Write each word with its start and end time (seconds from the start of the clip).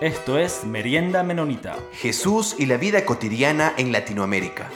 Esto 0.00 0.38
es 0.38 0.64
Merienda 0.64 1.22
Menonita. 1.22 1.76
Jesús 1.92 2.56
y 2.58 2.64
la 2.64 2.78
vida 2.78 3.04
cotidiana 3.04 3.74
en 3.76 3.92
Latinoamérica. 3.92 4.70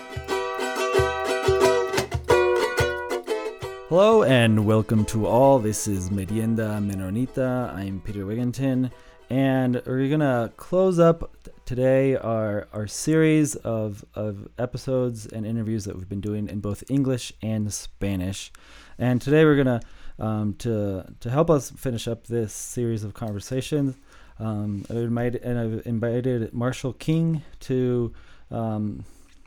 Hello 3.89 4.23
and 4.23 4.67
welcome 4.67 5.07
to 5.07 5.27
all. 5.27 5.59
This 5.59 5.89
is 5.89 6.11
Merienda 6.11 6.79
Menonita. 6.79 7.75
I'm 7.75 8.03
Peter 8.03 8.27
Wigginton, 8.27 8.91
and 9.31 9.81
we're 9.87 10.11
gonna 10.11 10.53
close 10.59 10.99
up 10.99 11.31
today 11.65 12.17
our 12.17 12.69
our 12.75 12.87
series 12.87 13.57
of 13.57 14.05
of 14.15 14.47
episodes 14.59 15.25
and 15.25 15.47
interviews 15.47 15.87
that 15.87 15.97
we've 15.97 16.07
been 16.07 16.21
doing 16.21 16.51
in 16.51 16.61
both 16.61 16.85
English 16.91 17.33
and 17.41 17.73
Spanish. 17.73 18.53
And 18.99 19.23
today 19.23 19.47
we're 19.47 19.57
gonna 19.57 19.81
um, 20.19 20.53
to 20.59 21.07
to 21.21 21.31
help 21.31 21.49
us 21.49 21.71
finish 21.71 22.07
up 22.07 22.27
this 22.27 22.53
series 22.53 23.05
of 23.05 23.15
conversations. 23.15 23.97
Um, 24.39 24.85
I 24.91 24.95
invited, 24.95 25.43
and 25.43 25.59
I've 25.59 25.87
invited 25.87 26.53
Marshall 26.53 26.93
King 26.95 27.43
to 27.61 28.13
um, 28.51 29.05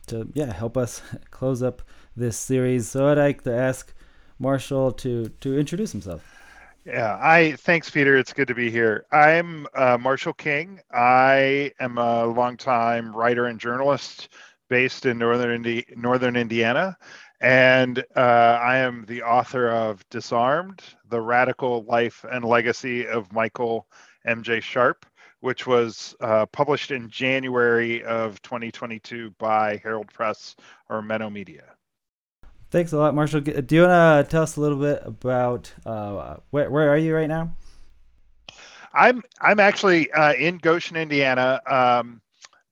to 0.07 0.27
yeah 0.33 0.51
help 0.51 0.77
us 0.77 1.01
close 1.31 1.61
up 1.61 1.81
this 2.15 2.37
series. 2.37 2.89
So 2.89 3.07
I'd 3.07 3.17
like 3.17 3.43
to 3.43 3.53
ask 3.53 3.93
Marshall 4.39 4.91
to 4.93 5.29
to 5.29 5.57
introduce 5.57 5.91
himself. 5.91 6.23
Yeah, 6.85 7.19
I 7.21 7.51
thanks 7.57 7.89
Peter. 7.89 8.15
It's 8.15 8.31
good 8.31 8.47
to 8.47 8.55
be 8.55 8.71
here. 8.71 9.05
I'm 9.11 9.67
uh, 9.75 9.97
Marshall 9.97 10.33
King. 10.33 10.79
I 10.93 11.73
am 11.81 11.97
a 11.97 12.25
longtime 12.25 13.13
writer 13.13 13.45
and 13.47 13.59
journalist 13.59 14.29
based 14.69 15.05
in 15.05 15.17
northern 15.17 15.51
Indi- 15.51 15.85
northern 15.97 16.37
Indiana, 16.37 16.97
and 17.41 17.99
uh, 18.15 18.59
I 18.61 18.77
am 18.77 19.03
the 19.05 19.21
author 19.21 19.69
of 19.69 20.07
Disarmed: 20.09 20.81
The 21.09 21.19
Radical 21.19 21.83
Life 21.83 22.23
and 22.31 22.45
Legacy 22.45 23.05
of 23.05 23.33
Michael 23.33 23.85
M.J. 24.25 24.61
Sharp, 24.61 25.05
which 25.39 25.67
was 25.67 26.15
uh, 26.21 26.45
published 26.47 26.91
in 26.91 27.09
January 27.09 28.03
of 28.03 28.41
2022 28.41 29.31
by 29.37 29.79
Herald 29.83 30.11
Press 30.13 30.55
or 30.89 31.01
Menno 31.01 31.31
Media. 31.31 31.63
Thanks 32.69 32.91
a 32.91 32.97
lot, 32.97 33.15
Marshall. 33.15 33.41
Do 33.41 33.75
you 33.75 33.81
want 33.83 34.25
to 34.25 34.29
tell 34.29 34.43
us 34.43 34.57
a 34.57 34.61
little 34.61 34.77
bit 34.77 35.01
about 35.05 35.71
uh, 35.85 36.37
where 36.49 36.69
where 36.69 36.89
are 36.89 36.97
you 36.97 37.15
right 37.15 37.29
now? 37.29 37.55
I'm 38.93 39.23
I'm 39.39 39.59
actually 39.59 40.11
uh, 40.11 40.33
in 40.33 40.57
Goshen, 40.57 40.97
Indiana. 40.97 41.61
Um, 41.65 42.21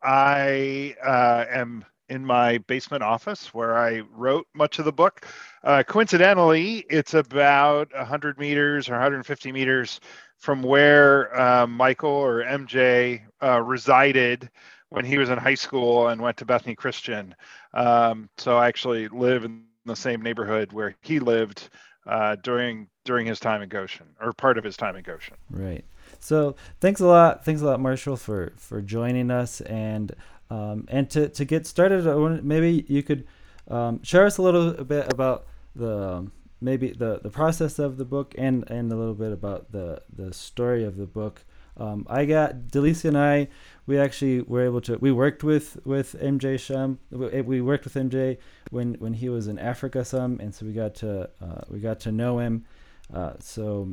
I 0.04 0.96
uh, 1.04 1.46
am 1.50 1.86
in 2.10 2.26
my 2.26 2.58
basement 2.60 3.04
office 3.04 3.54
where 3.54 3.78
I 3.78 4.02
wrote 4.12 4.48
much 4.54 4.80
of 4.80 4.86
the 4.86 4.92
book. 4.92 5.26
Uh, 5.66 5.82
coincidentally, 5.82 6.86
it's 6.90 7.16
about 7.16 7.92
100 7.96 8.38
meters 8.38 8.88
or 8.88 8.94
150 8.94 9.52
meters 9.52 10.00
from 10.38 10.62
where 10.62 11.36
uh, 11.36 11.66
Michael 11.66 12.12
or 12.12 12.44
MJ 12.44 13.22
uh, 13.42 13.60
resided 13.62 14.50
when 14.90 15.04
he 15.04 15.18
was 15.18 15.32
in 15.32 15.40
high 15.40 15.56
school 15.56 16.10
and 16.10 16.22
went 16.22 16.38
to 16.38 16.46
Bethany 16.46 16.76
Christian. 16.76 17.34
Um, 17.74 18.30
so 18.38 18.58
I 18.58 18.68
actually 18.68 19.08
live 19.08 19.44
in 19.44 19.64
the 19.86 19.96
same 19.96 20.22
neighborhood 20.22 20.72
where 20.72 20.96
he 21.02 21.20
lived 21.20 21.70
uh, 22.06 22.36
during 22.44 22.88
during 23.04 23.26
his 23.26 23.40
time 23.40 23.64
in 23.64 23.70
Goshen 23.70 24.06
or 24.22 24.34
part 24.34 24.60
of 24.60 24.64
his 24.64 24.78
time 24.78 24.96
in 24.96 25.04
Goshen. 25.04 25.36
Right. 25.50 25.84
So 26.20 26.56
thanks 26.80 27.02
a 27.02 27.08
lot, 27.08 27.44
thanks 27.44 27.62
a 27.62 27.66
lot, 27.66 27.80
Marshall, 27.80 28.18
for 28.18 28.54
for 28.58 28.82
joining 28.82 29.32
us 29.32 29.62
and 29.62 30.16
um, 30.52 30.86
and 30.90 31.10
to 31.10 31.28
to 31.30 31.44
get 31.44 31.66
started. 31.66 32.06
Maybe 32.44 32.86
you 32.88 33.02
could 33.02 33.26
um, 33.68 34.04
share 34.04 34.28
us 34.28 34.38
a 34.38 34.44
little 34.44 34.72
bit 34.84 35.12
about 35.12 35.48
the 35.76 36.28
maybe 36.62 36.92
the 36.92 37.20
the 37.22 37.30
process 37.30 37.80
of 37.80 37.98
the 37.98 38.06
book 38.06 38.34
and 38.38 38.70
and 38.70 38.92
a 38.92 38.96
little 38.96 39.14
bit 39.14 39.32
about 39.32 39.72
the 39.72 40.02
the 40.14 40.34
story 40.34 40.84
of 40.84 40.98
the 40.98 41.06
book. 41.06 41.44
Um, 41.78 42.08
I 42.10 42.24
got 42.24 42.68
Delicia 42.68 43.06
and 43.10 43.18
I. 43.18 43.50
We 43.86 44.00
actually 44.00 44.42
were 44.42 44.64
able 44.64 44.80
to. 44.82 44.98
We 44.98 45.12
worked 45.12 45.44
with 45.44 45.78
with 45.86 46.16
MJ 46.22 46.58
Shum. 46.58 47.00
We 47.12 47.62
worked 47.62 47.84
with 47.84 47.96
MJ 47.96 48.38
when 48.72 48.94
when 48.96 49.14
he 49.14 49.30
was 49.30 49.48
in 49.48 49.60
Africa 49.60 50.06
some, 50.06 50.40
and 50.40 50.56
so 50.56 50.66
we 50.66 50.72
got 50.72 50.96
to 50.96 51.30
uh, 51.42 51.62
we 51.70 51.80
got 51.80 52.00
to 52.02 52.12
know 52.12 52.40
him. 52.40 52.66
Uh, 53.14 53.34
so 53.40 53.90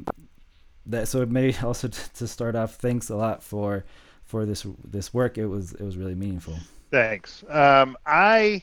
that 0.86 1.08
so 1.08 1.26
maybe 1.26 1.56
also 1.62 1.88
to, 1.88 2.12
to 2.14 2.28
start 2.28 2.54
off, 2.54 2.76
thanks 2.76 3.10
a 3.10 3.16
lot 3.16 3.42
for 3.42 3.84
for 4.24 4.46
this 4.46 4.64
this 4.84 5.12
work. 5.12 5.36
It 5.36 5.46
was 5.46 5.72
it 5.72 5.82
was 5.82 5.96
really 5.96 6.14
meaningful. 6.14 6.54
Thanks. 6.90 7.42
Um, 7.48 7.96
I 8.06 8.62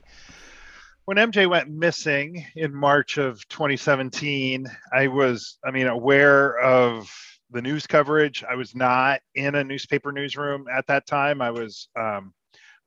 when 1.09 1.17
MJ 1.17 1.49
went 1.49 1.71
missing 1.71 2.45
in 2.55 2.71
March 2.71 3.17
of 3.17 3.39
2017, 3.47 4.67
I 4.93 5.07
was, 5.07 5.57
I 5.65 5.71
mean, 5.71 5.87
aware 5.87 6.59
of 6.59 7.11
the 7.49 7.63
news 7.63 7.87
coverage. 7.87 8.43
I 8.47 8.53
was 8.53 8.75
not 8.75 9.19
in 9.33 9.55
a 9.55 9.63
newspaper 9.63 10.11
newsroom 10.11 10.67
at 10.71 10.85
that 10.85 11.07
time. 11.07 11.41
I 11.41 11.49
was 11.49 11.87
um, 11.99 12.31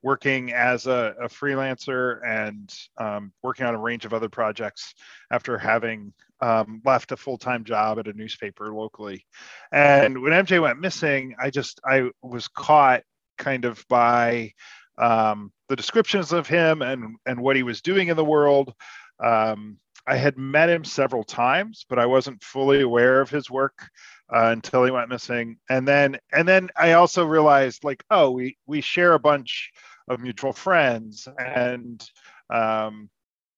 working 0.05 0.53
as 0.53 0.87
a, 0.87 1.17
a 1.21 1.29
freelancer 1.29 2.25
and 2.25 2.73
um, 2.97 3.33
working 3.43 3.67
on 3.67 3.75
a 3.75 3.81
range 3.81 4.05
of 4.05 4.15
other 4.15 4.29
projects 4.29 4.95
after 5.33 5.59
having 5.59 6.13
um, 6.41 6.81
left 6.85 7.11
a 7.11 7.17
full-time 7.17 7.65
job 7.65 7.99
at 7.99 8.07
a 8.07 8.13
newspaper 8.13 8.73
locally. 8.73 9.27
And 9.73 10.23
when 10.23 10.31
MJ 10.31 10.63
went 10.63 10.79
missing, 10.79 11.35
I 11.41 11.51
just 11.51 11.81
I 11.85 12.11
was 12.23 12.47
caught 12.47 13.03
kind 13.37 13.65
of 13.65 13.85
by 13.89 14.53
um, 14.99 15.53
the 15.69 15.77
descriptions 15.77 16.33
of 16.33 16.47
him 16.47 16.83
and 16.83 17.17
and 17.27 17.41
what 17.41 17.57
he 17.57 17.63
was 17.63 17.83
doing 17.83 18.09
in 18.09 18.17
the 18.17 18.25
world. 18.25 18.75
Um, 19.23 19.79
I 20.07 20.17
had 20.17 20.37
met 20.37 20.69
him 20.69 20.85
several 20.85 21.23
times, 21.23 21.87
but 21.89 21.99
I 21.99 22.07
wasn't 22.07 22.43
fully 22.43 22.81
aware 22.81 23.21
of 23.21 23.31
his 23.31 23.49
work 23.49 23.89
uh, 24.35 24.51
until 24.51 24.85
he 24.85 24.91
went 24.91 25.09
missing. 25.09 25.59
And 25.71 25.87
then 25.87 26.19
and 26.33 26.47
then 26.49 26.71
I 26.77 26.93
also 26.93 27.25
realized 27.25 27.85
like, 27.85 28.05
oh, 28.11 28.31
we 28.31 28.57
we 28.67 28.81
share 28.81 29.15
a 29.15 29.19
bunch 29.19 29.71
of 30.09 30.21
mutual 30.21 30.53
friends, 30.53 31.29
and 31.39 32.05
um, 32.51 33.09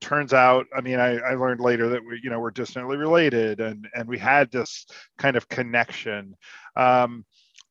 turns 0.00 0.34
out, 0.34 0.66
I 0.76 0.82
mean, 0.82 1.00
I, 1.00 1.16
I 1.16 1.34
learned 1.34 1.60
later 1.60 1.88
that 1.90 2.04
we 2.04 2.20
you 2.22 2.30
know 2.30 2.40
we're 2.40 2.50
distantly 2.50 2.96
related, 2.96 3.60
and 3.60 3.88
and 3.94 4.08
we 4.08 4.18
had 4.18 4.50
this 4.50 4.86
kind 5.18 5.36
of 5.36 5.48
connection. 5.48 6.36
Um, 6.76 7.24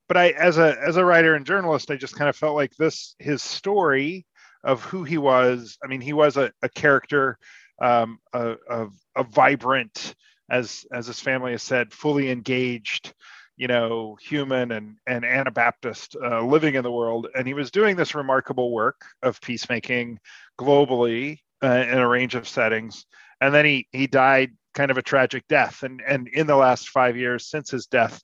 but 0.08 0.18
I, 0.18 0.30
as 0.30 0.58
a 0.58 0.78
as 0.81 0.97
a 0.97 1.06
writer 1.06 1.36
and 1.36 1.46
journalist, 1.46 1.91
I 1.91 1.96
just 1.96 2.16
kind 2.16 2.30
of 2.30 2.36
felt 2.36 2.56
like 2.56 2.75
this 2.75 3.16
his 3.19 3.41
story 3.41 4.25
of 4.64 4.84
who 4.84 5.03
he 5.03 5.18
was. 5.18 5.78
I 5.84 5.88
mean, 5.88 6.02
he 6.02 6.14
was 6.14 6.38
a, 6.38 6.52
a 6.62 6.69
character, 6.69 7.38
um, 7.81 8.19
a, 8.34 8.56
a, 8.69 8.88
a 9.16 9.24
vibrant, 9.24 10.16
as 10.50 10.86
as 10.91 11.08
his 11.08 11.19
family 11.19 11.52
has 11.52 11.64
said, 11.64 11.94
fully 11.94 12.30
engaged, 12.30 13.14
you 13.58 13.68
know, 13.68 14.18
human 14.22 14.72
and 14.72 14.97
and 15.08 15.25
Anabaptist 15.25 16.16
uh, 16.22 16.41
living 16.44 16.75
in 16.75 16.84
the 16.84 16.91
world, 16.91 17.28
and 17.35 17.47
he 17.47 17.53
was 17.53 17.72
doing 17.72 17.96
this 17.96 18.16
remarkable 18.16 18.72
work 18.72 19.02
of 19.22 19.41
peacemaking 19.41 20.20
globally 20.59 21.40
uh, 21.64 21.85
in 21.90 21.97
a 21.97 22.08
range 22.08 22.35
of 22.35 22.47
settings. 22.47 23.06
And 23.41 23.53
then 23.53 23.66
he 23.66 23.88
he 23.91 24.08
died 24.08 24.52
kind 24.74 24.91
of 24.91 24.97
a 24.97 25.02
tragic 25.03 25.47
death, 25.47 25.84
and 25.84 26.02
and 26.06 26.28
in 26.28 26.47
the 26.47 26.56
last 26.56 26.90
five 26.90 27.18
years 27.18 27.47
since 27.50 27.72
his 27.72 27.85
death 27.88 28.22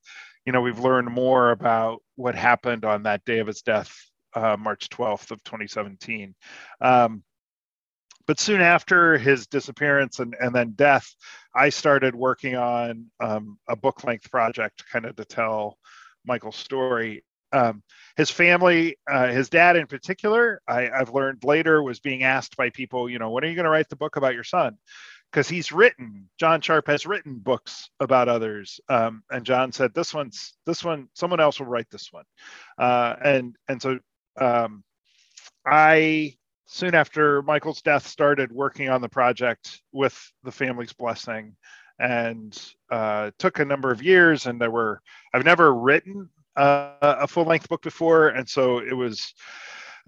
you 0.49 0.53
know, 0.53 0.61
we've 0.61 0.79
learned 0.79 1.11
more 1.11 1.51
about 1.51 2.01
what 2.15 2.33
happened 2.33 2.83
on 2.83 3.03
that 3.03 3.23
day 3.23 3.37
of 3.37 3.45
his 3.45 3.61
death, 3.61 3.95
uh, 4.33 4.57
March 4.57 4.89
12th 4.89 5.29
of 5.29 5.43
2017. 5.43 6.33
Um, 6.81 7.21
but 8.25 8.39
soon 8.39 8.59
after 8.59 9.19
his 9.19 9.45
disappearance 9.45 10.17
and, 10.17 10.35
and 10.39 10.55
then 10.55 10.71
death, 10.71 11.07
I 11.53 11.69
started 11.69 12.15
working 12.15 12.55
on 12.55 13.11
um, 13.19 13.59
a 13.69 13.75
book 13.75 14.03
length 14.03 14.31
project 14.31 14.83
kind 14.91 15.05
of 15.05 15.17
to 15.17 15.25
tell 15.25 15.77
Michael's 16.25 16.55
story. 16.55 17.23
Um, 17.51 17.83
his 18.17 18.31
family, 18.31 18.97
uh, 19.07 19.27
his 19.27 19.49
dad 19.49 19.75
in 19.75 19.85
particular, 19.85 20.63
I, 20.67 20.89
have 20.91 21.13
learned 21.13 21.43
later 21.43 21.83
was 21.83 21.99
being 21.99 22.23
asked 22.23 22.57
by 22.57 22.71
people, 22.71 23.07
you 23.07 23.19
know, 23.19 23.29
when 23.29 23.43
are 23.43 23.47
you 23.47 23.55
going 23.55 23.65
to 23.65 23.69
write 23.69 23.89
the 23.89 23.95
book 23.95 24.15
about 24.15 24.33
your 24.33 24.43
son? 24.43 24.79
Because 25.31 25.47
he's 25.47 25.71
written 25.71 26.29
john 26.39 26.61
sharp 26.61 26.87
has 26.87 27.05
written 27.05 27.37
books 27.37 27.89
about 27.99 28.29
others 28.29 28.79
um, 28.89 29.23
and 29.31 29.45
john 29.45 29.71
said 29.71 29.93
this 29.93 30.13
one's 30.13 30.53
this 30.65 30.83
one 30.83 31.07
someone 31.13 31.39
else 31.39 31.59
will 31.59 31.67
write 31.67 31.89
this 31.91 32.11
one. 32.11 32.25
Uh, 32.77 33.15
and 33.23 33.55
and 33.67 33.81
so 33.81 33.99
um, 34.39 34.83
i 35.65 36.33
soon 36.65 36.95
after 36.95 37.41
michael's 37.41 37.81
death 37.81 38.07
started 38.07 38.51
working 38.51 38.89
on 38.89 39.01
the 39.01 39.09
project 39.09 39.81
with 39.91 40.31
the 40.43 40.51
family's 40.51 40.93
blessing 40.93 41.55
and 41.99 42.71
uh, 42.91 43.29
took 43.39 43.59
a 43.59 43.65
number 43.65 43.91
of 43.91 44.01
years 44.01 44.45
and 44.45 44.61
there 44.61 44.71
were 44.71 45.01
i've 45.33 45.45
never 45.45 45.73
written 45.73 46.29
uh, 46.59 46.91
a 47.01 47.27
full 47.27 47.45
length 47.45 47.69
book 47.69 47.81
before. 47.81 48.29
And 48.29 48.47
so 48.47 48.79
it 48.79 48.93
was 48.93 49.33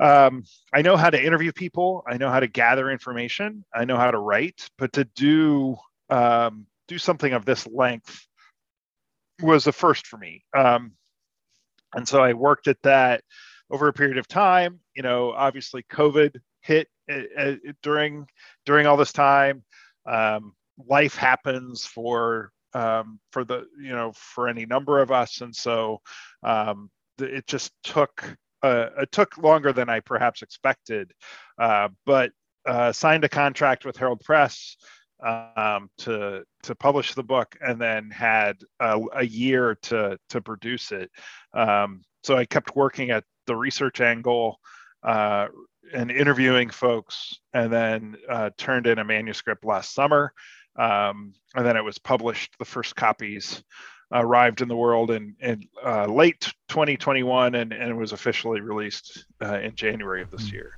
um, 0.01 0.43
I 0.73 0.81
know 0.81 0.97
how 0.97 1.11
to 1.11 1.23
interview 1.23 1.51
people. 1.51 2.03
I 2.07 2.17
know 2.17 2.29
how 2.29 2.39
to 2.39 2.47
gather 2.47 2.89
information. 2.89 3.63
I 3.73 3.85
know 3.85 3.97
how 3.97 4.09
to 4.09 4.17
write, 4.17 4.67
but 4.77 4.93
to 4.93 5.05
do 5.05 5.77
um, 6.09 6.65
do 6.87 6.97
something 6.97 7.31
of 7.33 7.45
this 7.45 7.67
length 7.67 8.25
was 9.41 9.67
a 9.67 9.71
first 9.71 10.07
for 10.07 10.17
me. 10.17 10.43
Um, 10.57 10.93
and 11.93 12.07
so 12.07 12.21
I 12.21 12.33
worked 12.33 12.67
at 12.67 12.81
that 12.81 13.23
over 13.69 13.87
a 13.87 13.93
period 13.93 14.17
of 14.17 14.27
time. 14.27 14.79
You 14.95 15.03
know, 15.03 15.31
obviously 15.31 15.83
COVID 15.83 16.35
hit 16.61 16.87
uh, 17.09 17.53
during 17.83 18.27
during 18.65 18.87
all 18.87 18.97
this 18.97 19.13
time. 19.13 19.63
Um, 20.05 20.53
life 20.87 21.15
happens 21.15 21.85
for 21.85 22.51
um, 22.73 23.19
for 23.31 23.43
the 23.43 23.67
you 23.79 23.91
know 23.91 24.13
for 24.15 24.47
any 24.47 24.65
number 24.65 24.99
of 24.99 25.11
us, 25.11 25.41
and 25.41 25.55
so 25.55 26.01
um, 26.41 26.89
it 27.19 27.45
just 27.45 27.71
took 27.83 28.35
uh, 28.63 28.89
it 28.99 29.11
took 29.11 29.37
longer 29.37 29.73
than 29.73 29.89
I 29.89 29.99
perhaps 29.99 30.41
expected, 30.41 31.13
uh, 31.57 31.89
but 32.05 32.31
uh, 32.65 32.91
signed 32.91 33.23
a 33.23 33.29
contract 33.29 33.85
with 33.85 33.97
Herald 33.97 34.21
Press 34.21 34.75
um, 35.25 35.89
to 35.99 36.43
to 36.63 36.75
publish 36.75 37.13
the 37.13 37.23
book, 37.23 37.55
and 37.61 37.79
then 37.79 38.09
had 38.09 38.57
a, 38.79 39.25
year 39.25 39.77
to 39.83 40.17
to 40.29 40.41
produce 40.41 40.91
it. 40.91 41.11
Um, 41.53 42.01
so 42.23 42.37
I 42.37 42.45
kept 42.45 42.75
working 42.75 43.09
at 43.11 43.23
the 43.47 43.55
research 43.55 44.01
angle 44.01 44.59
uh, 45.03 45.47
and 45.93 46.11
interviewing 46.11 46.69
folks, 46.69 47.39
and 47.53 47.71
then 47.71 48.15
uh, 48.29 48.51
turned 48.57 48.87
in 48.87 48.99
a 48.99 49.03
manuscript 49.03 49.65
last 49.65 49.93
summer, 49.93 50.33
um, 50.77 51.33
and 51.55 51.65
then 51.65 51.77
it 51.77 51.83
was 51.83 51.97
published. 51.97 52.55
The 52.59 52.65
first 52.65 52.95
copies 52.95 53.63
arrived 54.11 54.61
in 54.61 54.67
the 54.67 54.75
world 54.75 55.11
in, 55.11 55.35
in 55.39 55.67
uh, 55.85 56.05
late 56.05 56.53
2021 56.67 57.55
and, 57.55 57.71
and 57.71 57.97
was 57.97 58.11
officially 58.11 58.59
released 58.59 59.25
uh, 59.41 59.59
in 59.59 59.75
January 59.75 60.21
of 60.21 60.31
this 60.31 60.49
mm. 60.49 60.53
year. 60.53 60.77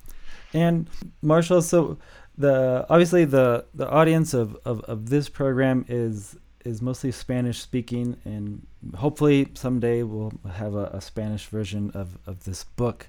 And 0.53 0.87
Marshall, 1.21 1.61
so 1.61 1.97
the 2.37 2.85
obviously 2.89 3.25
the 3.25 3.65
the 3.73 3.89
audience 3.89 4.33
of, 4.33 4.57
of, 4.65 4.81
of 4.81 5.09
this 5.09 5.29
program 5.29 5.85
is 5.87 6.35
is 6.63 6.81
mostly 6.81 7.11
Spanish 7.11 7.59
speaking, 7.59 8.17
and 8.23 8.65
hopefully 8.95 9.49
someday 9.53 10.03
we'll 10.03 10.31
have 10.53 10.75
a, 10.75 10.85
a 10.93 11.01
Spanish 11.01 11.47
version 11.47 11.91
of, 11.93 12.17
of 12.25 12.45
this 12.45 12.63
book. 12.63 13.07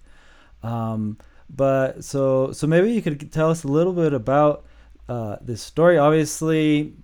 Um, 0.63 1.19
but 1.49 2.03
so 2.03 2.53
so 2.53 2.67
maybe 2.67 2.93
you 2.93 3.03
could 3.03 3.31
tell 3.31 3.51
us 3.51 3.65
a 3.65 3.69
little 3.69 3.93
bit 3.93 4.13
about 4.13 4.65
uh, 5.09 5.37
this 5.41 5.63
story. 5.63 5.99
Obviously, 5.99 6.95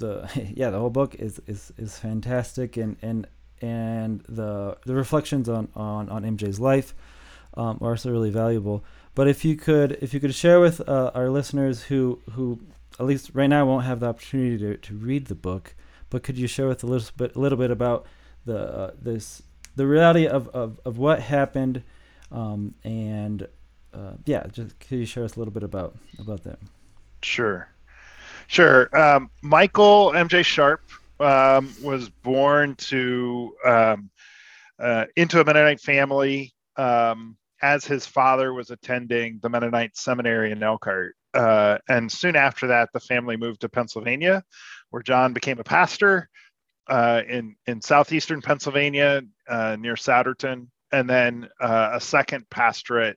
the 0.00 0.28
yeah 0.56 0.70
the 0.70 0.78
whole 0.78 0.90
book 0.90 1.14
is 1.14 1.40
is, 1.46 1.72
is 1.78 1.96
fantastic, 1.96 2.76
and 2.76 2.96
and 3.00 3.28
and 3.62 4.22
the 4.28 4.76
the 4.84 4.94
reflections 4.94 5.48
on 5.48 5.68
on 5.76 6.08
on 6.08 6.24
MJ's 6.24 6.58
life 6.58 6.94
um, 7.54 7.78
are 7.80 7.90
also 7.90 8.10
really 8.10 8.30
valuable. 8.30 8.84
But 9.14 9.28
if 9.28 9.44
you 9.44 9.54
could 9.54 9.92
if 10.00 10.12
you 10.12 10.18
could 10.18 10.34
share 10.34 10.58
with 10.58 10.86
uh, 10.88 11.12
our 11.14 11.30
listeners 11.30 11.84
who 11.84 12.20
who 12.32 12.60
at 12.98 13.06
least 13.06 13.30
right 13.32 13.48
now 13.48 13.64
won't 13.64 13.84
have 13.84 14.00
the 14.00 14.06
opportunity 14.06 14.58
to, 14.58 14.76
to 14.76 14.94
read 14.94 15.26
the 15.26 15.34
book, 15.34 15.74
but 16.10 16.22
could 16.22 16.36
you 16.36 16.46
share 16.46 16.66
with 16.66 16.82
a 16.82 16.86
little 16.86 17.08
bit 17.16 17.36
a 17.36 17.38
little 17.38 17.58
bit 17.58 17.70
about 17.70 18.06
the 18.44 18.58
uh, 18.58 18.90
this 19.00 19.42
the 19.76 19.86
reality 19.86 20.26
of, 20.26 20.48
of, 20.48 20.80
of 20.84 20.98
what 20.98 21.20
happened 21.20 21.82
um, 22.32 22.74
and 22.82 23.46
uh, 23.94 24.12
yeah 24.26 24.44
just 24.52 24.78
could 24.80 24.98
you 24.98 25.06
share 25.06 25.24
us 25.24 25.36
a 25.36 25.38
little 25.38 25.52
bit 25.52 25.62
about 25.62 25.96
about 26.18 26.42
that? 26.44 26.58
Sure 27.22 27.68
sure. 28.50 28.96
Um, 28.96 29.30
michael 29.42 30.12
mj 30.12 30.44
sharp 30.44 30.82
um, 31.20 31.72
was 31.82 32.08
born 32.08 32.74
to 32.76 33.54
um, 33.64 34.10
uh, 34.78 35.06
into 35.16 35.40
a 35.40 35.44
mennonite 35.44 35.80
family 35.80 36.52
um, 36.76 37.36
as 37.62 37.84
his 37.84 38.06
father 38.06 38.52
was 38.52 38.70
attending 38.70 39.38
the 39.42 39.48
mennonite 39.48 39.96
seminary 39.96 40.50
in 40.50 40.62
elkhart. 40.62 41.14
Uh, 41.32 41.78
and 41.88 42.10
soon 42.10 42.34
after 42.34 42.66
that 42.68 42.88
the 42.92 43.00
family 43.00 43.36
moved 43.36 43.60
to 43.60 43.68
pennsylvania 43.68 44.42
where 44.90 45.02
John 45.02 45.32
became 45.32 45.58
a 45.58 45.64
pastor 45.64 46.28
uh, 46.88 47.22
in 47.28 47.56
in 47.66 47.80
southeastern 47.80 48.42
Pennsylvania 48.42 49.22
uh, 49.48 49.76
near 49.78 49.94
Souderton, 49.94 50.68
and 50.92 51.08
then 51.08 51.48
uh, 51.60 51.90
a 51.94 52.00
second 52.00 52.48
pastorate 52.50 53.16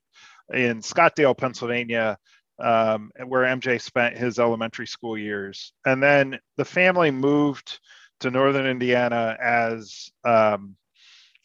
in 0.52 0.80
Scottdale, 0.80 1.36
Pennsylvania, 1.36 2.16
um, 2.58 3.10
where 3.26 3.42
MJ 3.42 3.80
spent 3.80 4.16
his 4.16 4.38
elementary 4.38 4.86
school 4.86 5.18
years. 5.18 5.72
And 5.84 6.02
then 6.02 6.38
the 6.56 6.64
family 6.64 7.10
moved 7.10 7.80
to 8.20 8.30
northern 8.30 8.66
Indiana 8.66 9.36
as 9.40 10.10
um, 10.24 10.76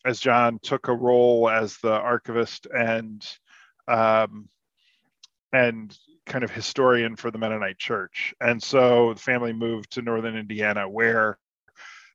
as 0.05 0.19
John 0.19 0.59
took 0.61 0.87
a 0.87 0.93
role 0.93 1.49
as 1.49 1.77
the 1.77 1.91
archivist 1.91 2.67
and 2.73 3.25
um, 3.87 4.49
and 5.51 5.97
kind 6.25 6.43
of 6.43 6.51
historian 6.51 7.15
for 7.15 7.31
the 7.31 7.37
Mennonite 7.37 7.79
Church. 7.79 8.33
And 8.39 8.61
so 8.61 9.13
the 9.15 9.19
family 9.19 9.51
moved 9.51 9.91
to 9.91 10.01
northern 10.01 10.37
Indiana, 10.37 10.87
where 10.87 11.39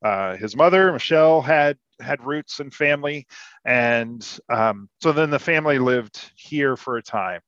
uh, 0.02 0.36
his 0.36 0.56
mother 0.56 0.92
Michelle 0.92 1.42
had 1.42 1.76
had 2.00 2.24
roots 2.24 2.60
and 2.60 2.72
family, 2.72 3.26
and 3.64 4.38
um, 4.48 4.88
so 5.00 5.12
then 5.12 5.30
the 5.30 5.38
family 5.38 5.78
lived 5.78 6.18
here 6.36 6.76
for 6.76 6.96
a 6.96 7.02
time. 7.02 7.40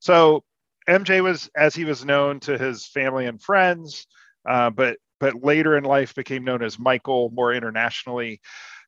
So 0.00 0.44
MJ 0.88 1.22
was, 1.22 1.50
as 1.56 1.74
he 1.74 1.84
was 1.84 2.04
known 2.04 2.40
to 2.40 2.58
his 2.58 2.86
family 2.86 3.26
and 3.26 3.40
friends, 3.40 4.06
uh, 4.48 4.70
but 4.70 4.98
but 5.20 5.42
later 5.42 5.76
in 5.78 5.84
life 5.84 6.14
became 6.14 6.44
known 6.44 6.62
as 6.62 6.78
Michael 6.78 7.30
more 7.30 7.54
internationally. 7.54 8.40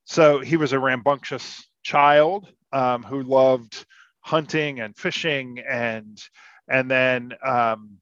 So 0.05 0.41
he 0.41 0.57
was 0.57 0.73
a 0.73 0.79
rambunctious 0.79 1.67
child 1.83 2.49
um, 2.73 3.03
who 3.03 3.23
loved 3.23 3.87
hunting 4.21 4.81
and 4.81 4.97
fishing 4.97 5.61
and 5.61 6.21
and 6.69 6.91
then 6.91 7.33
um, 7.45 7.99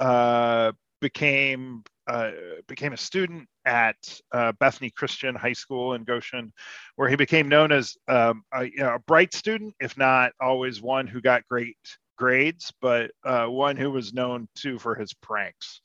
uh, 0.00 0.72
became 1.00 1.82
uh, 2.06 2.30
became 2.66 2.92
a 2.92 2.96
student 2.96 3.48
at 3.64 3.96
uh, 4.32 4.52
Bethany 4.58 4.90
Christian 4.90 5.34
High 5.34 5.52
School 5.52 5.94
in 5.94 6.04
Goshen, 6.04 6.52
where 6.96 7.08
he 7.08 7.16
became 7.16 7.48
known 7.48 7.70
as 7.70 7.96
um, 8.08 8.42
a, 8.52 8.64
you 8.64 8.78
know, 8.78 8.94
a, 8.94 8.98
bright 8.98 9.32
student, 9.32 9.74
if 9.80 9.96
not 9.96 10.32
always 10.40 10.82
one 10.82 11.06
who 11.06 11.20
got 11.20 11.46
great 11.48 11.76
grades, 12.22 12.72
but 12.80 13.10
uh, 13.24 13.46
one 13.46 13.76
who 13.76 13.90
was 13.90 14.14
known 14.14 14.46
too 14.54 14.78
for 14.78 14.94
his 14.94 15.12
pranks. 15.12 15.80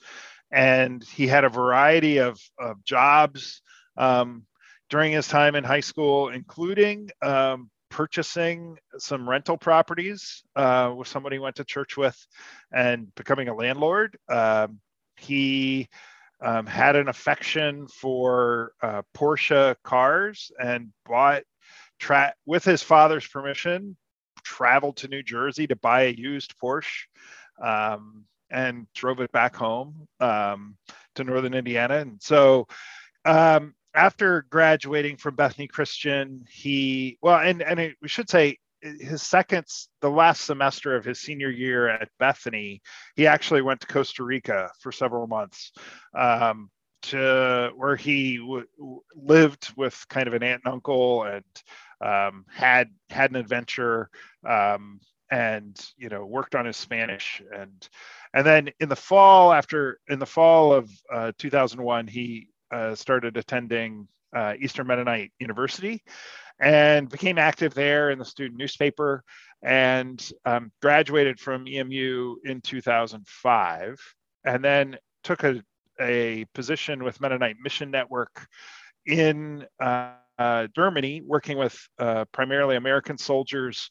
And 0.51 1.03
he 1.03 1.25
had 1.25 1.45
a 1.45 1.49
variety 1.49 2.19
of, 2.19 2.39
of 2.59 2.83
jobs 2.83 3.63
um, 3.97 4.45
during 4.87 5.13
his 5.13 5.27
time 5.27 5.55
in 5.55 5.63
high 5.63 5.79
school, 5.79 6.29
including 6.29 7.09
um, 7.23 7.71
purchasing 7.89 8.77
some 8.99 9.27
rental 9.27 9.57
properties 9.57 10.43
uh, 10.55 10.93
with 10.95 11.07
somebody 11.07 11.37
he 11.37 11.39
went 11.39 11.55
to 11.55 11.65
church 11.65 11.97
with 11.97 12.15
and 12.71 13.07
becoming 13.15 13.47
a 13.47 13.55
landlord. 13.55 14.15
Um, 14.29 14.79
he 15.15 15.89
um, 16.39 16.67
had 16.67 16.95
an 16.95 17.07
affection 17.07 17.87
for 17.87 18.73
uh, 18.83 19.01
Porsche 19.15 19.75
cars 19.83 20.51
and 20.61 20.93
bought, 21.03 21.41
tra- 21.97 22.35
with 22.45 22.63
his 22.63 22.83
father's 22.83 23.27
permission, 23.27 23.97
traveled 24.47 24.97
to 24.97 25.07
New 25.07 25.23
Jersey 25.23 25.67
to 25.67 25.75
buy 25.75 26.03
a 26.03 26.13
used 26.13 26.57
Porsche 26.57 27.07
um, 27.61 28.23
and 28.49 28.87
drove 28.93 29.19
it 29.19 29.31
back 29.31 29.55
home 29.55 30.07
um, 30.19 30.77
to 31.15 31.23
Northern 31.23 31.53
Indiana. 31.53 31.97
And 31.97 32.21
so 32.21 32.67
um, 33.25 33.73
after 33.93 34.45
graduating 34.49 35.17
from 35.17 35.35
Bethany 35.35 35.67
Christian, 35.67 36.45
he 36.49 37.17
well, 37.21 37.39
and 37.39 37.61
and 37.61 37.79
it, 37.79 37.97
we 38.01 38.07
should 38.07 38.29
say 38.29 38.57
his 38.81 39.21
second, 39.21 39.65
the 40.01 40.09
last 40.09 40.45
semester 40.45 40.95
of 40.95 41.03
his 41.03 41.19
senior 41.19 41.49
year 41.49 41.89
at 41.89 42.09
Bethany, 42.19 42.81
he 43.15 43.27
actually 43.27 43.61
went 43.61 43.81
to 43.81 43.87
Costa 43.87 44.23
Rica 44.23 44.69
for 44.79 44.91
several 44.91 45.27
months, 45.27 45.71
um, 46.15 46.69
to 47.01 47.71
where 47.75 47.95
he 47.95 48.37
w- 48.37 48.67
lived 49.15 49.73
with 49.75 50.05
kind 50.09 50.27
of 50.27 50.33
an 50.33 50.43
aunt 50.43 50.61
and 50.63 50.73
uncle 50.73 51.23
and 51.23 51.43
um, 52.01 52.45
had 52.49 52.89
had 53.09 53.31
an 53.31 53.37
adventure 53.37 54.09
um, 54.47 54.99
and 55.31 55.79
you 55.97 56.09
know 56.09 56.25
worked 56.25 56.55
on 56.55 56.65
his 56.65 56.77
Spanish. 56.77 57.41
And 57.55 57.87
and 58.33 58.45
then 58.45 58.69
in 58.79 58.89
the 58.89 58.95
fall 58.95 59.53
after 59.53 59.99
in 60.07 60.19
the 60.19 60.25
fall 60.25 60.73
of 60.73 60.89
uh, 61.13 61.31
2001 61.37 62.07
he 62.07 62.49
uh, 62.71 62.95
started 62.95 63.37
attending 63.37 64.07
uh, 64.35 64.53
Eastern 64.59 64.87
Mennonite 64.87 65.31
University 65.39 66.03
and 66.59 67.09
became 67.09 67.37
active 67.37 67.73
there 67.73 68.09
in 68.09 68.19
the 68.19 68.25
student 68.25 68.57
newspaper 68.57 69.23
and 69.63 70.31
um, 70.45 70.71
graduated 70.81 71.39
from 71.39 71.67
EMU 71.67 72.35
in 72.43 72.61
2005 72.61 73.99
and 74.45 74.63
then 74.63 74.97
took 75.23 75.43
a, 75.43 75.61
a 75.99 76.45
position 76.53 77.03
with 77.03 77.21
Mennonite 77.21 77.57
Mission 77.61 77.91
Network 77.91 78.47
in 79.05 79.65
uh, 79.79 80.11
uh, 80.37 80.67
Germany, 80.75 81.21
working 81.21 81.57
with 81.57 81.77
uh, 81.99 82.25
primarily 82.31 82.75
American 82.75 83.17
soldiers, 83.17 83.89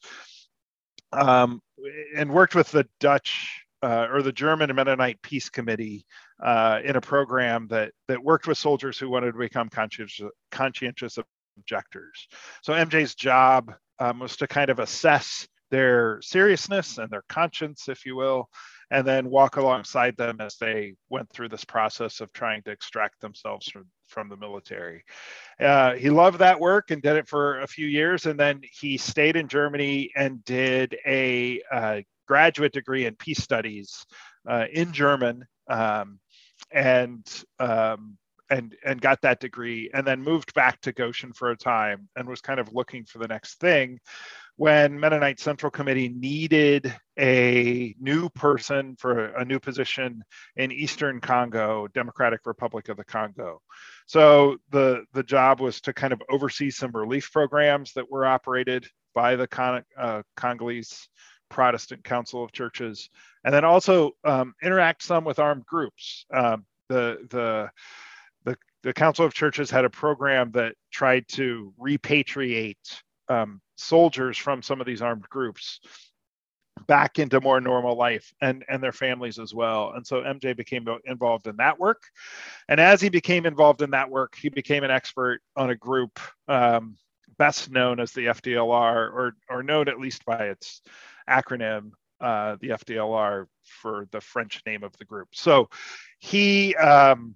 um, 1.11 1.61
and 2.15 2.31
worked 2.31 2.55
with 2.55 2.71
the 2.71 2.87
Dutch 2.99 3.63
uh, 3.83 4.07
or 4.11 4.21
the 4.21 4.31
German 4.31 4.73
Mennonite 4.73 5.21
Peace 5.21 5.49
Committee 5.49 6.05
uh, 6.43 6.79
in 6.83 6.95
a 6.95 7.01
program 7.01 7.67
that 7.67 7.91
that 8.07 8.23
worked 8.23 8.47
with 8.47 8.57
soldiers 8.57 8.97
who 8.97 9.09
wanted 9.09 9.33
to 9.33 9.37
become 9.37 9.69
conscientious, 9.69 10.27
conscientious 10.51 11.17
objectors. 11.57 12.27
So 12.63 12.73
MJ's 12.73 13.15
job 13.15 13.73
um, 13.99 14.19
was 14.19 14.37
to 14.37 14.47
kind 14.47 14.69
of 14.69 14.79
assess 14.79 15.47
their 15.69 16.19
seriousness 16.21 16.97
and 16.97 17.09
their 17.09 17.23
conscience, 17.27 17.89
if 17.89 18.05
you 18.05 18.15
will, 18.15 18.49
and 18.91 19.05
then 19.05 19.29
walk 19.29 19.57
alongside 19.57 20.15
them 20.17 20.37
as 20.39 20.55
they 20.57 20.93
went 21.09 21.29
through 21.29 21.49
this 21.49 21.65
process 21.65 22.21
of 22.21 22.31
trying 22.31 22.61
to 22.63 22.71
extract 22.71 23.19
themselves 23.19 23.67
from, 23.67 23.85
from 24.07 24.29
the 24.29 24.37
military. 24.37 25.03
Uh, 25.59 25.93
he 25.95 26.09
loved 26.09 26.39
that 26.39 26.59
work 26.59 26.91
and 26.91 27.01
did 27.01 27.17
it 27.17 27.27
for 27.27 27.61
a 27.61 27.67
few 27.67 27.87
years, 27.87 28.25
and 28.25 28.39
then 28.39 28.61
he 28.79 28.97
stayed 28.97 29.35
in 29.35 29.47
Germany 29.47 30.11
and 30.15 30.43
did 30.45 30.97
a 31.05 31.61
uh, 31.71 32.01
graduate 32.27 32.73
degree 32.73 33.05
in 33.05 33.15
peace 33.15 33.41
studies 33.41 34.05
uh, 34.47 34.65
in 34.71 34.93
German. 34.93 35.45
Um, 35.69 36.19
and 36.71 37.25
um, 37.59 38.17
and 38.49 38.75
and 38.85 39.01
got 39.01 39.21
that 39.21 39.39
degree, 39.39 39.89
and 39.93 40.05
then 40.05 40.21
moved 40.21 40.53
back 40.53 40.81
to 40.81 40.91
Goshen 40.91 41.33
for 41.33 41.51
a 41.51 41.57
time, 41.57 42.09
and 42.15 42.27
was 42.27 42.41
kind 42.41 42.59
of 42.59 42.73
looking 42.73 43.05
for 43.05 43.19
the 43.19 43.27
next 43.27 43.59
thing. 43.59 43.99
When 44.55 44.99
Mennonite 44.99 45.39
Central 45.39 45.69
Committee 45.69 46.09
needed 46.09 46.93
a 47.19 47.95
new 47.99 48.29
person 48.29 48.95
for 48.97 49.27
a 49.27 49.45
new 49.45 49.59
position 49.59 50.23
in 50.55 50.71
Eastern 50.71 51.21
Congo, 51.21 51.87
Democratic 51.87 52.41
Republic 52.45 52.89
of 52.89 52.97
the 52.97 53.05
Congo. 53.05 53.61
So 54.07 54.57
the 54.71 55.03
the 55.13 55.23
job 55.23 55.59
was 55.59 55.81
to 55.81 55.93
kind 55.93 56.13
of 56.13 56.21
oversee 56.29 56.71
some 56.71 56.91
relief 56.91 57.31
programs 57.31 57.93
that 57.93 58.09
were 58.09 58.25
operated 58.25 58.87
by 59.13 59.35
the 59.35 59.47
Con- 59.47 59.83
uh, 59.97 60.23
Congolese 60.35 61.07
Protestant 61.49 62.03
Council 62.03 62.43
of 62.43 62.51
Churches, 62.51 63.09
and 63.43 63.53
then 63.53 63.65
also 63.65 64.11
um, 64.23 64.53
interact 64.61 65.03
some 65.03 65.23
with 65.23 65.39
armed 65.39 65.65
groups. 65.65 66.25
Um, 66.33 66.65
the 66.89 67.27
the 67.29 67.69
the 68.06 68.06
the 68.87 68.93
Council 68.93 69.25
of 69.25 69.33
Churches 69.33 69.69
had 69.69 69.83
a 69.83 69.89
program 69.89 70.49
that 70.51 70.73
tried 70.91 71.27
to 71.27 71.73
repatriate 71.77 73.01
um, 73.27 73.59
soldiers 73.75 74.37
from 74.37 74.61
some 74.61 74.79
of 74.79 74.87
these 74.87 75.01
armed 75.01 75.27
groups 75.27 75.81
back 76.87 77.19
into 77.19 77.41
more 77.41 77.59
normal 77.59 77.97
life 77.97 78.31
and 78.39 78.63
and 78.69 78.81
their 78.81 78.93
families 78.93 79.39
as 79.39 79.53
well. 79.53 79.91
And 79.93 80.07
so 80.07 80.21
mj 80.21 80.55
became 80.55 80.87
involved 81.05 81.47
in 81.47 81.57
that 81.57 81.77
work. 81.77 82.01
And 82.69 82.79
as 82.79 83.01
he 83.01 83.09
became 83.09 83.45
involved 83.45 83.81
in 83.81 83.89
that 83.91 84.09
work 84.09 84.35
he 84.39 84.47
became 84.47 84.85
an 84.85 84.91
expert 84.91 85.41
on 85.57 85.69
a 85.69 85.75
group 85.75 86.17
um, 86.47 86.95
best 87.37 87.69
known 87.69 87.99
as 87.99 88.13
the 88.13 88.27
fdlr 88.27 89.11
or 89.11 89.33
or 89.49 89.63
known 89.63 89.89
at 89.89 89.99
least 89.99 90.23
by 90.23 90.47
its 90.47 90.81
acronym 91.29 91.91
uh, 92.21 92.55
the 92.61 92.69
fdlr 92.69 93.47
for 93.65 94.07
the 94.11 94.21
french 94.21 94.61
name 94.65 94.83
of 94.83 94.95
the 94.97 95.05
group. 95.05 95.27
So 95.33 95.69
he 96.19 96.73
um, 96.75 97.35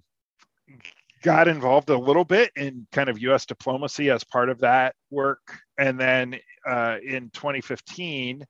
got 1.22 1.48
involved 1.48 1.90
a 1.90 1.98
little 1.98 2.24
bit 2.24 2.50
in 2.56 2.86
kind 2.92 3.08
of 3.08 3.16
us 3.18 3.46
diplomacy 3.46 4.10
as 4.10 4.24
part 4.24 4.48
of 4.48 4.58
that 4.60 4.94
work 5.10 5.60
and 5.78 5.98
then 5.98 6.38
uh, 6.68 6.96
in 7.04 7.30
2015 7.30 8.44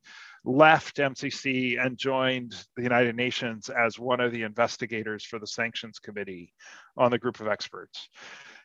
left 0.44 0.96
MCC 0.96 1.84
and 1.84 1.96
joined 1.96 2.54
the 2.76 2.82
United 2.82 3.14
Nations 3.14 3.68
as 3.68 3.98
one 3.98 4.20
of 4.20 4.32
the 4.32 4.42
investigators 4.42 5.24
for 5.24 5.38
the 5.38 5.46
sanctions 5.46 5.98
committee 5.98 6.52
on 6.96 7.10
the 7.10 7.18
group 7.18 7.40
of 7.40 7.46
experts. 7.46 8.08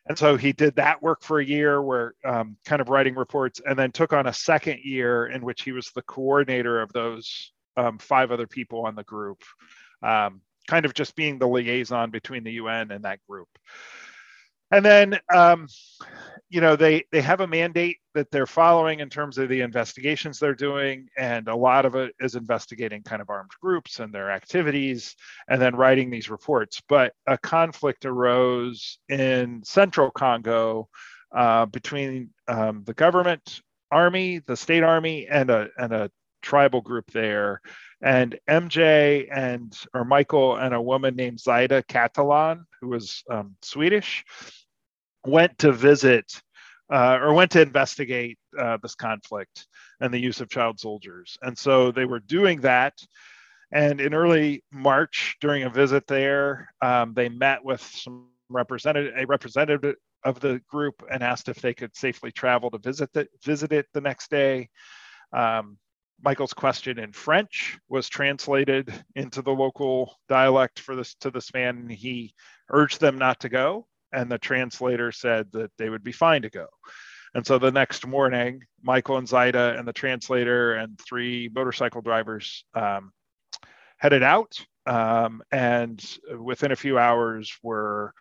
And 0.08 0.18
so 0.18 0.38
he 0.38 0.54
did 0.54 0.76
that 0.78 1.04
work 1.04 1.22
for 1.22 1.40
a 1.40 1.46
year 1.46 1.82
where 1.82 2.16
um, 2.26 2.58
kind 2.66 2.82
of 2.82 2.90
writing 2.90 3.16
reports 3.16 3.62
and 3.64 3.78
then 3.78 3.92
took 3.92 4.14
on 4.14 4.28
a 4.28 4.34
second 4.34 4.80
year 4.84 5.28
in 5.28 5.42
which 5.44 5.64
he 5.64 5.72
was 5.72 5.92
the 5.92 6.02
coordinator 6.04 6.82
of 6.82 6.92
those 6.94 7.52
um, 7.76 7.98
five 8.00 8.32
other 8.32 8.48
people 8.48 8.86
on 8.86 8.96
the 8.96 9.04
group, 9.04 9.44
um, 10.02 10.42
kind 10.68 10.86
of 10.86 10.94
just 10.94 11.16
being 11.16 11.40
the 11.40 11.48
liaison 11.48 12.12
between 12.12 12.44
the 12.44 12.54
UN 12.54 12.92
and 12.92 13.06
that 13.06 13.20
group. 13.28 13.48
And 14.70 14.86
then 14.86 15.18
um, 15.34 15.68
you 16.50 16.62
know 16.62 16.76
they 16.76 17.06
they 17.12 17.22
have 17.22 17.42
a 17.42 17.48
mandate 17.48 17.98
that 18.14 18.32
they're 18.32 18.46
following 18.46 19.00
in 19.00 19.10
terms 19.10 19.38
of 19.38 19.50
the 19.50 19.62
investigations 19.62 20.40
they're 20.40 20.56
doing 20.56 21.08
and 21.18 21.48
a 21.48 21.56
lot 21.56 21.86
of 21.86 21.96
it 21.96 22.14
is 22.20 22.36
investigating 22.36 23.04
kind 23.04 23.22
of 23.22 23.30
armed 23.30 23.52
groups 23.62 24.00
and 24.00 24.14
their 24.14 24.32
activities 24.32 25.16
and 25.50 25.62
then 25.62 25.76
writing 25.76 26.10
these 26.10 26.30
reports. 26.30 26.82
But 26.88 27.14
a 27.28 27.38
conflict 27.38 28.06
arose 28.06 29.00
in 29.10 29.62
central 29.64 30.12
congo 30.12 30.90
uh, 31.36 31.66
between 31.66 32.30
um, 32.48 32.84
the 32.86 32.94
government 32.94 33.62
army 33.92 34.40
the 34.40 34.58
state 34.58 34.84
army 34.84 35.28
and 35.28 35.50
a 35.50 35.70
and 35.78 35.94
a 35.94 36.12
tribal 36.42 36.82
group 36.82 37.10
there 37.12 37.62
and 38.02 38.40
MJ 38.50 39.28
and 39.32 39.76
or 39.94 40.06
Michael 40.06 40.58
and 40.58 40.74
a 40.74 40.82
woman 40.82 41.16
named 41.16 41.40
Zaida 41.40 41.84
Catalan, 41.84 42.66
who 42.80 42.90
was 42.90 43.24
um, 43.30 43.56
Swedish, 43.62 44.24
went 45.26 45.58
to 45.60 45.72
visit 45.72 46.42
uh, 46.92 47.20
or 47.22 47.34
went 47.34 47.52
to 47.52 47.62
investigate 47.62 48.38
uh, 48.58 48.78
this 48.82 48.96
conflict 48.96 49.68
and 50.00 50.14
the 50.14 50.20
use 50.20 50.42
of 50.42 50.50
child 50.50 50.80
soldiers. 50.80 51.38
And 51.42 51.58
so 51.58 51.92
they 51.92 52.06
were 52.06 52.20
doing 52.20 52.62
that. 52.62 52.94
And 53.72 54.00
in 54.00 54.14
early 54.14 54.64
March, 54.72 55.36
during 55.42 55.64
a 55.64 55.70
visit 55.70 56.08
there, 56.08 56.74
um, 56.82 57.14
they 57.14 57.28
met 57.28 57.64
with 57.64 57.82
some 57.82 58.28
representative, 58.50 59.14
a 59.18 59.26
representative 59.26 59.96
of 60.24 60.40
the 60.40 60.62
group, 60.70 61.04
and 61.12 61.22
asked 61.22 61.50
if 61.50 61.58
they 61.58 61.74
could 61.74 61.96
safely 61.96 62.32
travel 62.32 62.72
to 62.72 62.78
visit 62.78 63.12
the, 63.12 63.28
visit 63.44 63.74
it 63.74 63.88
the 63.94 64.02
next 64.02 64.32
day. 64.32 64.70
Um, 65.34 65.78
Michael's 66.22 66.54
question 66.54 67.00
in 67.00 67.12
French 67.14 67.78
was 67.90 68.10
translated 68.10 68.94
into 69.16 69.42
the 69.42 69.52
local 69.52 70.16
dialect 70.28 70.80
for 70.80 70.96
this 70.96 71.14
to 71.16 71.30
this 71.30 71.54
man, 71.54 71.78
and 71.78 71.92
he 71.92 72.34
urged 72.70 73.00
them 73.00 73.18
not 73.18 73.40
to 73.42 73.50
go 73.50 73.88
and 74.12 74.32
the 74.32 74.38
translator 74.38 75.12
said 75.12 75.48
that 75.52 75.72
they 75.78 75.90
would 75.90 76.04
be 76.04 76.12
fine 76.12 76.42
to 76.42 76.50
go. 76.50 76.68
And 77.34 77.46
so 77.46 77.60
the 77.60 77.72
next 77.72 78.08
morning, 78.08 78.64
Michael 78.82 79.18
and 79.18 79.28
Zaida 79.28 79.78
and 79.78 79.88
the 79.88 79.94
translator 79.94 80.76
and 80.76 81.00
three 81.00 81.50
motorcycle 81.54 82.02
drivers 82.02 82.66
um, 82.74 83.12
headed 83.98 84.24
out, 84.24 84.60
um, 84.86 85.42
and 85.52 86.04
within 86.40 86.72
a 86.72 86.76
few 86.76 86.98
hours 86.98 87.54
were 87.62 88.14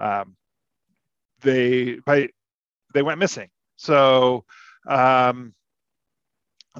um, 0.00 0.36
they 1.40 1.94
by, 2.04 2.28
they 2.92 3.02
went 3.02 3.18
missing. 3.18 3.48
So 3.76 4.44
um, 4.86 5.54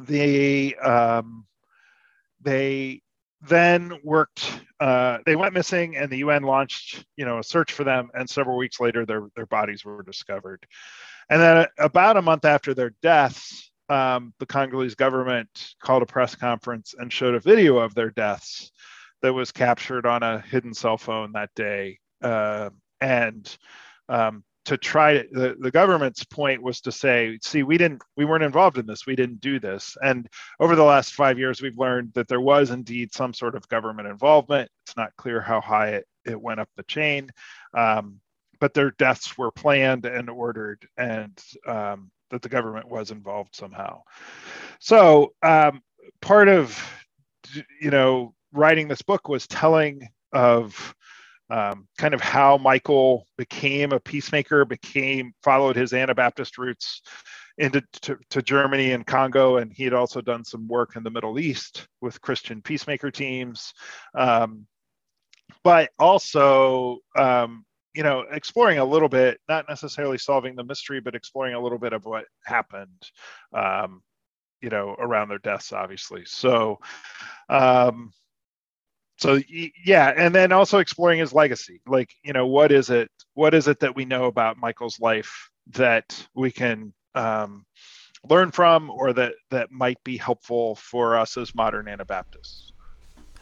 the 0.00 0.76
um, 0.76 1.46
they 2.40 3.02
then 3.42 3.98
worked 4.02 4.60
uh, 4.80 5.18
they 5.26 5.36
went 5.36 5.54
missing 5.54 5.96
and 5.96 6.10
the 6.10 6.22
un 6.22 6.42
launched 6.42 7.04
you 7.16 7.24
know 7.24 7.38
a 7.38 7.44
search 7.44 7.72
for 7.72 7.84
them 7.84 8.10
and 8.14 8.28
several 8.28 8.56
weeks 8.56 8.80
later 8.80 9.04
their, 9.04 9.28
their 9.36 9.46
bodies 9.46 9.84
were 9.84 10.02
discovered. 10.02 10.66
And 11.30 11.40
then 11.40 11.66
about 11.78 12.16
a 12.16 12.22
month 12.22 12.44
after 12.44 12.74
their 12.74 12.94
deaths 13.02 13.70
um, 13.88 14.32
the 14.38 14.46
congolese 14.46 14.94
government 14.94 15.74
called 15.82 16.02
a 16.02 16.06
press 16.06 16.34
conference 16.34 16.94
and 16.98 17.12
showed 17.12 17.34
a 17.34 17.40
video 17.40 17.78
of 17.78 17.94
their 17.94 18.10
deaths 18.10 18.72
that 19.22 19.32
was 19.32 19.52
captured 19.52 20.06
on 20.06 20.22
a 20.22 20.40
hidden 20.40 20.74
cell 20.74 20.96
phone 20.96 21.32
that 21.32 21.50
day. 21.54 21.98
Uh, 22.22 22.70
and 23.00 23.56
um, 24.08 24.44
to 24.64 24.76
try 24.76 25.14
to, 25.14 25.28
the, 25.30 25.56
the 25.58 25.70
government's 25.70 26.24
point 26.24 26.62
was 26.62 26.80
to 26.82 26.92
say 26.92 27.38
see 27.42 27.62
we 27.62 27.76
didn't 27.76 28.02
we 28.16 28.24
weren't 28.24 28.44
involved 28.44 28.78
in 28.78 28.86
this. 28.86 29.06
We 29.06 29.16
didn't 29.16 29.40
do 29.40 29.60
this. 29.60 29.96
And 30.02 30.28
over 30.60 30.74
the 30.74 30.84
last 30.84 31.12
five 31.12 31.38
years 31.38 31.60
we've 31.60 31.78
learned 31.78 32.12
that 32.14 32.28
there 32.28 32.40
was 32.40 32.70
indeed 32.70 33.12
some 33.12 33.34
sort 33.34 33.54
of 33.54 33.68
government 33.68 34.08
involvement. 34.08 34.70
It's 34.86 34.96
not 34.96 35.16
clear 35.16 35.40
how 35.40 35.60
high 35.60 35.88
it, 35.90 36.06
it 36.24 36.40
went 36.40 36.60
up 36.60 36.68
the 36.76 36.82
chain. 36.84 37.30
Um, 37.76 38.20
but 38.60 38.72
their 38.72 38.92
deaths 38.92 39.36
were 39.36 39.50
planned 39.50 40.06
and 40.06 40.30
ordered 40.30 40.86
and 40.96 41.38
um, 41.66 42.10
that 42.30 42.40
the 42.40 42.48
government 42.48 42.88
was 42.88 43.10
involved 43.10 43.54
somehow. 43.54 44.02
So 44.80 45.34
um, 45.42 45.82
part 46.22 46.48
of 46.48 46.82
you 47.80 47.90
know 47.90 48.34
writing 48.52 48.88
this 48.88 49.02
book 49.02 49.28
was 49.28 49.46
telling 49.46 50.08
of 50.32 50.94
um, 51.50 51.86
kind 51.98 52.14
of 52.14 52.20
how 52.20 52.56
Michael 52.56 53.26
became 53.36 53.92
a 53.92 54.00
peacemaker, 54.00 54.64
became 54.64 55.32
followed 55.42 55.76
his 55.76 55.92
Anabaptist 55.92 56.58
roots 56.58 57.02
into 57.58 57.82
to, 58.02 58.18
to, 58.30 58.42
Germany 58.42 58.92
and 58.92 59.06
Congo, 59.06 59.58
and 59.58 59.72
he 59.72 59.84
had 59.84 59.92
also 59.92 60.20
done 60.20 60.44
some 60.44 60.66
work 60.66 60.96
in 60.96 61.02
the 61.02 61.10
Middle 61.10 61.38
East 61.38 61.86
with 62.00 62.20
Christian 62.20 62.62
peacemaker 62.62 63.10
teams, 63.10 63.74
um, 64.14 64.66
but 65.62 65.90
also 65.98 66.98
um, 67.16 67.64
you 67.94 68.02
know 68.02 68.24
exploring 68.32 68.78
a 68.78 68.84
little 68.84 69.08
bit, 69.08 69.38
not 69.48 69.66
necessarily 69.68 70.18
solving 70.18 70.56
the 70.56 70.64
mystery, 70.64 71.00
but 71.00 71.14
exploring 71.14 71.54
a 71.54 71.60
little 71.60 71.78
bit 71.78 71.92
of 71.92 72.04
what 72.04 72.24
happened. 72.44 73.02
Um, 73.52 74.02
you 74.60 74.70
know, 74.70 74.96
around 74.98 75.28
their 75.28 75.38
deaths, 75.38 75.74
obviously. 75.74 76.24
So, 76.24 76.78
um, 77.50 78.12
so 79.16 79.40
yeah 79.84 80.12
and 80.16 80.34
then 80.34 80.52
also 80.52 80.78
exploring 80.78 81.18
his 81.18 81.32
legacy 81.32 81.80
like 81.86 82.12
you 82.24 82.32
know 82.32 82.46
what 82.46 82.72
is 82.72 82.90
it 82.90 83.10
what 83.34 83.54
is 83.54 83.68
it 83.68 83.80
that 83.80 83.94
we 83.94 84.04
know 84.04 84.24
about 84.24 84.56
michael's 84.56 84.98
life 85.00 85.50
that 85.68 86.26
we 86.34 86.50
can 86.50 86.92
um, 87.14 87.64
learn 88.28 88.50
from 88.50 88.90
or 88.90 89.12
that 89.12 89.34
that 89.50 89.70
might 89.70 90.02
be 90.04 90.16
helpful 90.16 90.74
for 90.76 91.16
us 91.16 91.36
as 91.36 91.54
modern 91.54 91.88
anabaptists? 91.88 92.72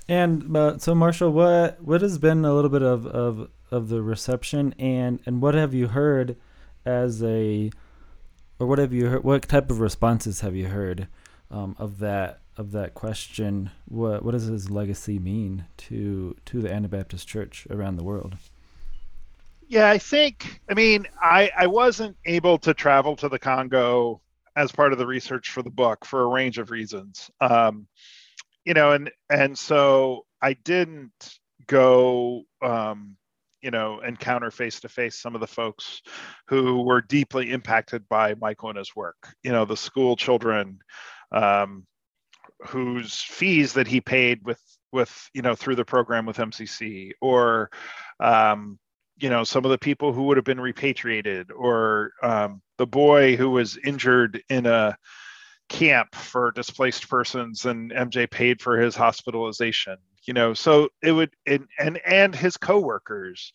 And 0.09 0.57
uh, 0.57 0.79
so 0.79 0.95
marshall 0.95 1.31
what 1.31 1.81
what 1.81 2.03
has 2.03 2.19
been 2.19 2.45
a 2.45 2.53
little 2.53 2.71
bit 2.71 2.83
of, 2.83 3.07
of 3.07 3.49
of 3.71 3.89
the 3.89 4.03
reception 4.03 4.75
and 4.79 5.21
and 5.27 5.41
what 5.41 5.55
have 5.55 5.73
you 5.73 5.89
heard 5.89 6.37
as 6.85 7.23
a 7.23 7.71
or 8.59 8.67
what 8.67 8.79
have 8.79 8.93
you 8.93 9.07
heard 9.07 9.25
what 9.25 9.49
type 9.49 9.71
of 9.71 9.81
responses 9.81 10.41
have 10.41 10.57
you 10.57 10.69
heard 10.69 11.07
um, 11.51 11.77
of 11.79 11.99
that 12.01 12.41
of 12.57 12.73
that 12.73 12.95
question, 12.95 13.71
what 13.87 14.25
what 14.25 14.33
does 14.33 14.45
his 14.45 14.71
legacy 14.71 15.19
mean 15.19 15.67
to 15.79 16.37
to 16.47 16.61
the 16.61 16.73
Anabaptist 16.73 17.27
Church 17.27 17.67
around 17.71 17.97
the 17.97 18.05
world? 18.05 18.37
Yeah, 19.69 19.91
I 19.91 19.99
think. 19.99 20.61
I 20.71 20.75
mean, 20.75 21.07
I 21.21 21.51
I 21.57 21.67
wasn't 21.67 22.17
able 22.25 22.59
to 22.59 22.75
travel 22.75 23.17
to 23.17 23.29
the 23.29 23.39
Congo 23.39 24.21
as 24.55 24.71
part 24.71 24.93
of 24.93 24.99
the 24.99 25.07
research 25.07 25.51
for 25.51 25.63
the 25.63 25.71
book 25.71 26.05
for 26.05 26.23
a 26.23 26.27
range 26.27 26.59
of 26.59 26.71
reasons. 26.71 27.31
Um, 27.41 27.87
you 28.65 28.75
know, 28.75 28.93
and 28.93 29.11
and 29.31 29.59
so 29.59 30.27
I 30.43 30.55
didn't 30.55 31.39
go 31.67 32.43
um, 32.61 33.17
you 33.63 33.71
know, 33.71 34.01
encounter 34.01 34.51
face 34.51 34.81
to 34.81 34.89
face 34.89 35.19
some 35.19 35.35
of 35.35 35.41
the 35.41 35.47
folks 35.47 36.03
who 36.49 36.83
were 36.83 37.01
deeply 37.01 37.53
impacted 37.53 38.07
by 38.09 38.35
Michael 38.35 38.71
and 38.71 38.79
his 38.79 38.95
work. 38.95 39.35
You 39.43 39.53
know, 39.53 39.65
the 39.65 39.77
school 39.77 40.17
children 40.17 40.81
um, 41.31 41.87
whose 42.67 43.21
fees 43.21 43.75
that 43.75 43.87
he 43.87 44.01
paid 44.01 44.45
with 44.45 44.61
with 44.93 45.31
you 45.35 45.43
know 45.43 45.55
through 45.55 45.77
the 45.77 45.85
program 45.85 46.27
with 46.27 46.37
MCC, 46.37 47.13
or 47.21 47.71
um, 48.21 48.79
you 49.19 49.31
know 49.31 49.45
some 49.45 49.65
of 49.65 49.71
the 49.71 49.79
people 49.79 50.13
who 50.13 50.25
would 50.25 50.37
have 50.37 50.45
been 50.45 50.61
repatriated, 50.61 51.51
or 51.51 52.13
um, 52.23 52.63
the 52.79 52.87
boy 52.87 53.37
who 53.37 53.51
was 53.51 53.79
injured 53.85 54.43
in 54.49 54.67
a 54.67 54.97
camp 55.69 56.15
for 56.15 56.51
displaced 56.53 57.09
persons 57.09 57.65
and 57.65 57.93
MJ 57.93 58.31
paid 58.31 58.61
for 58.61 58.79
his 58.79 58.95
hospitalization 58.95 59.97
you 60.25 60.35
know? 60.35 60.55
So 60.55 60.89
it 61.03 61.13
would 61.13 61.31
and 61.47 61.67
and, 61.79 62.01
and 62.07 62.35
his 62.35 62.57
coworkers. 62.57 63.53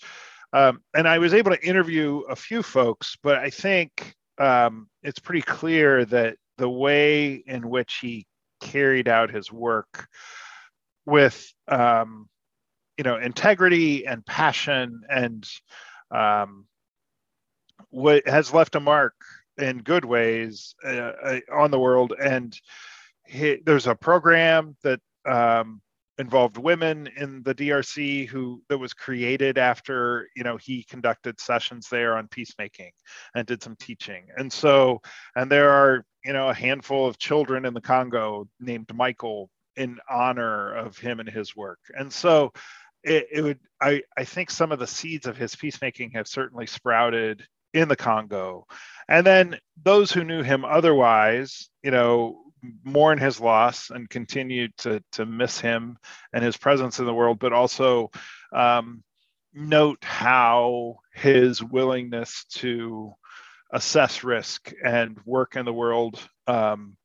Um, 0.53 0.81
and 0.95 1.07
I 1.07 1.17
was 1.19 1.33
able 1.33 1.51
to 1.51 1.67
interview 1.67 2.19
a 2.29 2.35
few 2.35 2.63
folks 2.63 3.17
but 3.21 3.37
I 3.37 3.49
think 3.49 4.15
um, 4.37 4.87
it's 5.03 5.19
pretty 5.19 5.41
clear 5.41 6.05
that 6.05 6.37
the 6.57 6.69
way 6.69 7.43
in 7.45 7.67
which 7.69 7.99
he 8.01 8.25
carried 8.59 9.07
out 9.07 9.29
his 9.29 9.51
work 9.51 10.07
with 11.05 11.53
um, 11.67 12.27
you 12.97 13.03
know 13.03 13.17
integrity 13.17 14.05
and 14.05 14.25
passion 14.25 15.01
and 15.09 15.47
um, 16.11 16.65
what 17.89 18.27
has 18.27 18.53
left 18.53 18.75
a 18.75 18.79
mark 18.79 19.13
in 19.57 19.79
good 19.79 20.05
ways 20.05 20.75
uh, 20.85 20.89
uh, 21.23 21.39
on 21.51 21.71
the 21.71 21.79
world. 21.79 22.13
And 22.19 22.57
he, 23.25 23.57
there's 23.65 23.87
a 23.87 23.95
program 23.95 24.75
that 24.83 24.99
um, 25.25 25.81
involved 26.17 26.57
women 26.57 27.07
in 27.15 27.43
the 27.43 27.53
DRC 27.53 28.27
who 28.27 28.61
that 28.69 28.77
was 28.77 28.93
created 28.93 29.57
after 29.57 30.27
you 30.35 30.43
know 30.43 30.57
he 30.57 30.83
conducted 30.83 31.39
sessions 31.39 31.87
there 31.89 32.15
on 32.15 32.27
peacemaking 32.27 32.91
and 33.35 33.45
did 33.45 33.61
some 33.61 33.75
teaching. 33.79 34.27
And 34.37 34.51
so, 34.51 35.01
and 35.35 35.51
there 35.51 35.69
are 35.69 36.05
you 36.25 36.33
know 36.33 36.49
a 36.49 36.53
handful 36.53 37.07
of 37.07 37.17
children 37.17 37.65
in 37.65 37.73
the 37.73 37.81
Congo 37.81 38.47
named 38.59 38.93
Michael 38.93 39.49
in 39.75 39.99
honor 40.09 40.73
of 40.73 40.97
him 40.97 41.19
and 41.19 41.29
his 41.29 41.55
work. 41.55 41.79
And 41.97 42.11
so 42.11 42.51
it, 43.03 43.27
it, 43.31 43.41
would 43.41 43.59
I, 43.79 44.01
I 44.17 44.23
think 44.23 44.49
some 44.49 44.71
of 44.71 44.79
the 44.79 44.87
seeds 44.87 45.27
of 45.27 45.37
his 45.37 45.55
peacemaking 45.55 46.11
have 46.11 46.27
certainly 46.27 46.65
sprouted 46.65 47.45
in 47.73 47.87
the 47.87 47.95
Congo. 47.95 48.65
And 49.07 49.25
then 49.25 49.59
those 49.81 50.11
who 50.11 50.23
knew 50.23 50.41
him 50.41 50.65
otherwise, 50.65 51.69
you 51.83 51.91
know, 51.91 52.46
mourn 52.83 53.17
his 53.17 53.39
loss 53.39 53.89
and 53.89 54.09
continue 54.09 54.67
to 54.79 55.03
to 55.13 55.25
miss 55.25 55.59
him 55.59 55.97
and 56.33 56.43
his 56.43 56.57
presence 56.57 56.99
in 56.99 57.05
the 57.05 57.13
world, 57.13 57.39
but 57.39 57.53
also 57.53 58.09
um, 58.53 59.03
note 59.53 60.03
how 60.03 60.97
his 61.13 61.63
willingness 61.63 62.45
to 62.49 63.13
assess 63.71 64.23
risk 64.23 64.71
and 64.83 65.17
work 65.25 65.55
in 65.55 65.65
the 65.65 65.73
world 65.73 66.19
um, 66.47 66.95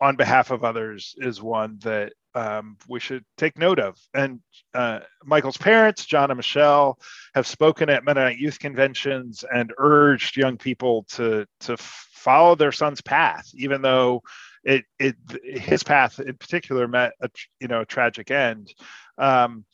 on 0.00 0.16
behalf 0.16 0.50
of 0.50 0.64
others 0.64 1.14
is 1.18 1.42
one 1.42 1.78
that 1.82 2.12
um, 2.34 2.76
we 2.88 3.00
should 3.00 3.24
take 3.36 3.58
note 3.58 3.78
of. 3.78 3.98
And 4.14 4.40
uh, 4.72 5.00
Michael's 5.24 5.56
parents, 5.56 6.06
John 6.06 6.30
and 6.30 6.38
Michelle, 6.38 6.98
have 7.34 7.46
spoken 7.46 7.90
at 7.90 8.04
Mennonite 8.04 8.38
youth 8.38 8.58
conventions 8.58 9.44
and 9.52 9.72
urged 9.78 10.36
young 10.36 10.56
people 10.56 11.04
to 11.10 11.46
to 11.60 11.76
follow 11.76 12.54
their 12.54 12.72
son's 12.72 13.00
path, 13.00 13.48
even 13.54 13.82
though 13.82 14.22
it 14.64 14.84
it 14.98 15.16
his 15.42 15.82
path 15.82 16.20
in 16.20 16.36
particular 16.36 16.86
met 16.88 17.12
a 17.20 17.30
you 17.60 17.68
know 17.68 17.82
a 17.82 17.86
tragic 17.86 18.30
end. 18.30 18.72
Um, 19.18 19.64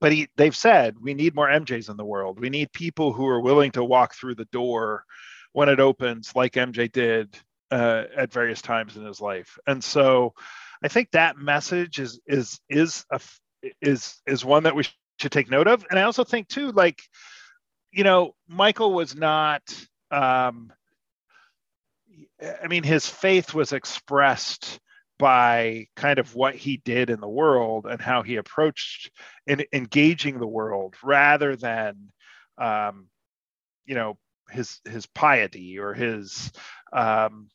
but 0.00 0.12
he, 0.12 0.28
they've 0.36 0.56
said 0.56 0.96
we 1.00 1.14
need 1.14 1.34
more 1.34 1.48
MJs 1.48 1.88
in 1.88 1.96
the 1.96 2.04
world. 2.04 2.38
We 2.38 2.50
need 2.50 2.72
people 2.72 3.12
who 3.12 3.26
are 3.26 3.40
willing 3.40 3.72
to 3.72 3.84
walk 3.84 4.14
through 4.14 4.34
the 4.34 4.44
door 4.46 5.04
when 5.52 5.68
it 5.70 5.80
opens, 5.80 6.32
like 6.36 6.52
MJ 6.52 6.90
did 6.92 7.34
uh, 7.70 8.04
at 8.14 8.32
various 8.32 8.60
times 8.60 8.96
in 8.96 9.04
his 9.04 9.20
life. 9.20 9.58
And 9.66 9.82
so 9.82 10.34
I 10.82 10.88
think 10.88 11.10
that 11.12 11.38
message 11.38 11.98
is 11.98 12.20
is 12.26 12.60
is 12.68 13.04
a 13.10 13.20
is 13.80 14.20
is 14.26 14.44
one 14.44 14.64
that 14.64 14.76
we 14.76 14.84
should 15.18 15.32
take 15.32 15.50
note 15.50 15.66
of. 15.66 15.86
And 15.88 15.98
I 15.98 16.02
also 16.02 16.24
think 16.24 16.48
too, 16.48 16.72
like, 16.72 17.00
you 17.90 18.04
know, 18.04 18.34
Michael 18.48 18.92
was 18.92 19.14
not. 19.14 19.62
Um, 20.10 20.72
I 22.42 22.68
mean, 22.68 22.82
his 22.82 23.08
faith 23.08 23.54
was 23.54 23.72
expressed 23.72 24.78
by 25.18 25.86
kind 25.96 26.18
of 26.18 26.34
what 26.34 26.54
he 26.54 26.76
did 26.76 27.10
in 27.10 27.20
the 27.20 27.28
world 27.28 27.86
and 27.86 28.00
how 28.00 28.22
he 28.22 28.36
approached 28.36 29.10
in 29.46 29.64
engaging 29.72 30.38
the 30.38 30.46
world 30.46 30.94
rather 31.02 31.56
than 31.56 32.12
um, 32.58 33.08
you 33.86 33.94
know 33.94 34.18
his 34.50 34.80
his 34.84 35.06
piety 35.06 35.78
or 35.78 35.94
his 35.94 36.52
um, 36.92 37.48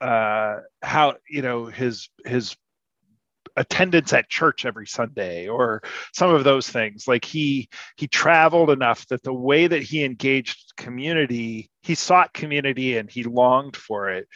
uh, 0.00 0.56
how 0.82 1.14
you 1.28 1.42
know 1.42 1.66
his 1.66 2.08
his 2.24 2.56
attendance 3.56 4.12
at 4.12 4.28
church 4.28 4.64
every 4.66 4.86
sunday 4.86 5.46
or 5.48 5.82
some 6.12 6.34
of 6.34 6.44
those 6.44 6.68
things. 6.68 7.06
Like 7.06 7.24
he 7.24 7.68
he 7.96 8.08
traveled 8.08 8.70
enough 8.70 9.06
that 9.08 9.22
the 9.22 9.32
way 9.32 9.66
that 9.66 9.82
he 9.82 10.04
engaged 10.04 10.72
community 10.76 11.70
he 11.82 11.94
sought 11.94 12.32
community 12.32 12.96
and 12.96 13.10
he 13.10 13.24
longed 13.24 13.76
for 13.76 14.10
it 14.10 14.26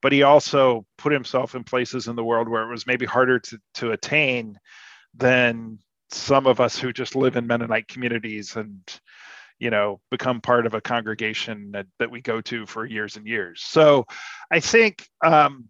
but 0.00 0.12
he 0.12 0.22
also 0.22 0.86
put 0.96 1.12
himself 1.12 1.54
in 1.54 1.64
places 1.64 2.08
in 2.08 2.16
the 2.16 2.24
world 2.24 2.48
where 2.48 2.62
it 2.62 2.70
was 2.70 2.86
maybe 2.86 3.06
harder 3.06 3.38
to, 3.38 3.58
to 3.74 3.90
attain 3.90 4.58
than 5.14 5.78
some 6.10 6.46
of 6.46 6.60
us 6.60 6.78
who 6.78 6.92
just 6.92 7.16
live 7.16 7.36
in 7.36 7.46
mennonite 7.46 7.88
communities 7.88 8.56
and 8.56 9.00
you 9.58 9.70
know 9.70 10.00
become 10.10 10.40
part 10.40 10.66
of 10.66 10.74
a 10.74 10.80
congregation 10.80 11.72
that, 11.72 11.86
that 11.98 12.10
we 12.10 12.20
go 12.20 12.40
to 12.40 12.64
for 12.66 12.86
years 12.86 13.16
and 13.16 13.26
years. 13.26 13.62
So 13.62 14.06
i 14.50 14.60
think 14.60 15.06
um, 15.24 15.68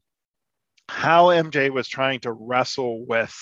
how 0.89 1.27
mj 1.27 1.71
was 1.71 1.89
trying 1.89 2.21
to 2.21 2.33
wrestle 2.33 3.05
with 3.07 3.37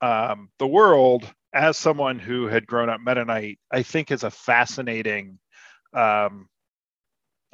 um, 0.00 0.48
the 0.58 0.66
world 0.66 1.24
as 1.52 1.76
someone 1.76 2.18
who 2.18 2.46
had 2.46 2.66
grown 2.66 2.88
up 2.88 3.00
mennonite 3.00 3.58
i 3.72 3.82
think 3.82 4.10
is 4.10 4.24
a 4.24 4.30
fascinating 4.30 5.38
um, 5.94 6.48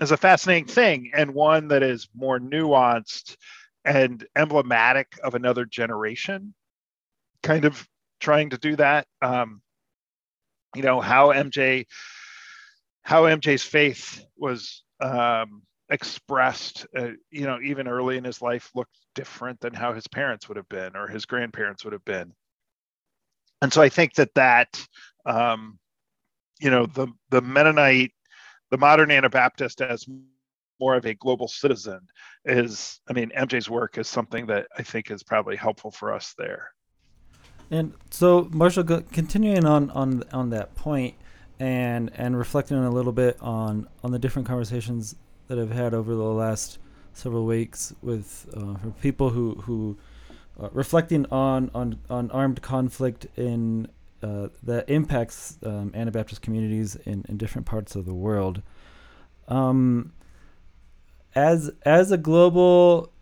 is 0.00 0.10
a 0.10 0.16
fascinating 0.16 0.66
thing 0.66 1.10
and 1.14 1.32
one 1.32 1.68
that 1.68 1.82
is 1.82 2.08
more 2.14 2.38
nuanced 2.38 3.36
and 3.84 4.26
emblematic 4.36 5.18
of 5.22 5.34
another 5.34 5.64
generation 5.64 6.54
kind 7.44 7.64
of 7.64 7.86
trying 8.20 8.50
to 8.50 8.58
do 8.58 8.74
that. 8.76 9.06
Um, 9.22 9.60
you 10.74 10.82
know 10.82 11.00
how 11.00 11.32
mj 11.32 11.86
how 13.02 13.22
mj's 13.24 13.62
faith 13.62 14.24
was 14.36 14.82
um, 15.00 15.62
expressed 15.90 16.86
uh, 16.96 17.10
you 17.30 17.44
know 17.44 17.58
even 17.62 17.88
early 17.88 18.16
in 18.16 18.24
his 18.24 18.40
life 18.40 18.70
looked 18.74 18.98
different 19.14 19.60
than 19.60 19.74
how 19.74 19.92
his 19.92 20.06
parents 20.08 20.48
would 20.48 20.56
have 20.56 20.68
been 20.68 20.96
or 20.96 21.06
his 21.06 21.26
grandparents 21.26 21.84
would 21.84 21.92
have 21.92 22.04
been. 22.04 22.32
And 23.62 23.72
so 23.72 23.82
i 23.82 23.88
think 23.88 24.14
that 24.14 24.34
that 24.34 24.86
um, 25.26 25.78
you 26.60 26.70
know 26.70 26.86
the 26.86 27.08
the 27.30 27.40
mennonite 27.40 28.12
the 28.70 28.78
modern 28.78 29.10
anabaptist 29.10 29.80
as 29.80 30.06
more 30.80 30.96
of 30.96 31.06
a 31.06 31.14
global 31.14 31.48
citizen 31.48 32.00
is 32.44 33.00
i 33.08 33.12
mean 33.12 33.30
mj's 33.30 33.70
work 33.70 33.96
is 33.96 34.08
something 34.08 34.46
that 34.46 34.66
i 34.76 34.82
think 34.82 35.10
is 35.10 35.22
probably 35.22 35.56
helpful 35.56 35.90
for 35.90 36.12
us 36.12 36.34
there. 36.36 36.74
And 37.70 37.94
so, 38.10 38.48
Marshall, 38.52 38.84
continuing 39.12 39.64
on 39.64 39.90
on 39.90 40.22
on 40.32 40.50
that 40.50 40.74
point, 40.74 41.14
and 41.58 42.10
and 42.14 42.36
reflecting 42.36 42.76
a 42.76 42.90
little 42.90 43.12
bit 43.12 43.38
on 43.40 43.88
on 44.02 44.12
the 44.12 44.18
different 44.18 44.46
conversations 44.46 45.16
that 45.48 45.58
I've 45.58 45.72
had 45.72 45.94
over 45.94 46.14
the 46.14 46.22
last 46.22 46.78
several 47.12 47.46
weeks 47.46 47.94
with 48.02 48.48
uh, 48.56 48.90
people 49.00 49.30
who 49.30 49.54
who 49.62 49.96
uh, 50.60 50.68
reflecting 50.72 51.26
on 51.30 51.70
on 51.74 51.98
on 52.10 52.30
armed 52.30 52.62
conflict 52.62 53.26
in 53.36 53.88
uh, 54.22 54.48
that 54.62 54.88
impacts 54.88 55.58
um, 55.64 55.92
Anabaptist 55.94 56.40
communities 56.40 56.96
in, 57.04 57.24
in 57.28 57.36
different 57.36 57.66
parts 57.66 57.94
of 57.94 58.06
the 58.06 58.14
world. 58.14 58.62
Um, 59.48 60.12
as 61.34 61.70
as 61.84 62.10
a 62.10 62.16
global 62.16 63.12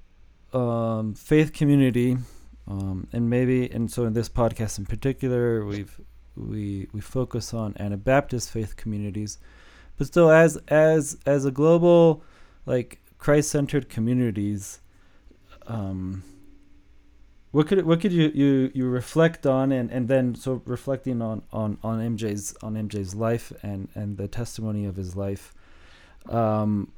um, 0.53 1.15
faith 1.15 1.53
community, 1.53 2.19
um, 2.69 3.09
and 3.13 3.29
maybe 3.29 3.69
and 3.71 3.91
so 3.91 4.05
in 4.05 4.13
this 4.13 4.29
podcast 4.29 4.79
in 4.79 4.87
particular 4.87 5.65
we've 5.65 6.01
we 6.37 6.89
we 6.93 7.01
focus 7.01 7.53
on 7.53 7.75
Anabaptist 7.79 8.51
faith 8.51 8.77
communities, 8.77 9.39
but 9.97 10.07
still 10.07 10.31
as 10.31 10.57
as 10.69 11.19
as 11.27 11.45
a 11.45 11.51
global 11.51 12.23
like 12.67 13.01
Christ-centered 13.19 13.89
communities, 13.89 14.81
um, 15.67 16.23
what 17.53 17.67
could 17.67 17.85
what 17.85 18.01
could 18.01 18.13
you, 18.13 18.33
you 18.35 18.73
you 18.75 18.89
reflect 18.89 19.47
on 19.47 19.73
and, 19.73 19.91
and 19.91 20.09
then 20.09 20.35
so 20.35 20.63
reflecting 20.65 21.21
on, 21.21 21.43
on, 21.53 21.79
on 21.83 22.01
MJ's 22.17 22.55
on 22.63 22.75
MJ's 22.75 23.15
life 23.15 23.53
and, 23.63 23.89
and 23.95 24.17
the 24.17 24.27
testimony 24.27 24.87
of 24.87 24.97
his 24.97 25.15
life, 25.15 25.53
um, 26.29 26.91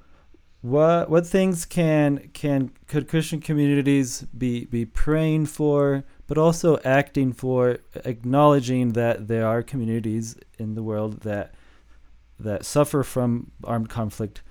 what 0.63 1.11
what 1.11 1.27
things 1.27 1.65
can 1.65 2.31
can 2.33 2.71
could 2.87 3.09
Christian 3.09 3.41
communities 3.41 4.23
be 4.23 4.65
be 4.65 4.85
praying 4.85 5.47
for, 5.47 6.05
but 6.29 6.39
also 6.39 6.79
acting 6.85 7.33
for 7.33 7.79
acknowledging 8.05 8.93
that 8.93 9.27
there 9.27 9.47
are 9.47 9.63
communities 9.63 10.37
in 10.59 10.75
the 10.75 10.83
world 10.83 11.21
that 11.23 11.53
that 12.39 12.65
suffer 12.65 13.03
from 13.03 13.53
armed 13.63 13.89
conflict 13.89 14.43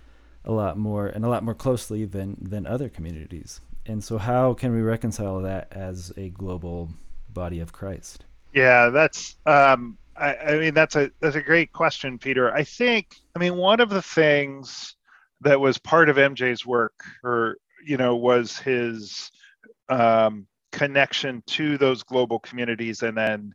a 0.45 0.51
lot 0.51 0.77
more 0.77 1.07
and 1.07 1.23
a 1.23 1.29
lot 1.29 1.43
more 1.43 1.53
closely 1.53 2.05
than 2.05 2.37
than 2.41 2.65
other 2.65 2.89
communities. 2.89 3.61
And 3.85 4.03
so, 4.03 4.17
how 4.17 4.53
can 4.53 4.73
we 4.73 4.81
reconcile 4.81 5.41
that 5.41 5.67
as 5.71 6.11
a 6.15 6.29
global 6.29 6.89
body 7.29 7.59
of 7.59 7.73
Christ? 7.73 8.25
Yeah, 8.53 8.89
that's. 8.89 9.35
Um, 9.45 9.97
I, 10.15 10.35
I 10.35 10.59
mean, 10.59 10.73
that's 10.73 10.95
a 10.95 11.11
that's 11.19 11.35
a 11.35 11.41
great 11.41 11.73
question, 11.73 12.17
Peter. 12.17 12.53
I 12.53 12.63
think. 12.63 13.15
I 13.35 13.39
mean, 13.39 13.55
one 13.55 13.79
of 13.79 13.89
the 13.89 14.01
things 14.01 14.95
that 15.41 15.59
was 15.59 15.77
part 15.77 16.09
of 16.09 16.15
MJ's 16.17 16.65
work, 16.65 16.93
or 17.23 17.57
you 17.85 17.97
know, 17.97 18.15
was 18.15 18.57
his 18.57 19.31
um, 19.89 20.47
connection 20.71 21.43
to 21.47 21.77
those 21.77 22.03
global 22.03 22.39
communities, 22.39 23.03
and 23.03 23.17
then 23.17 23.53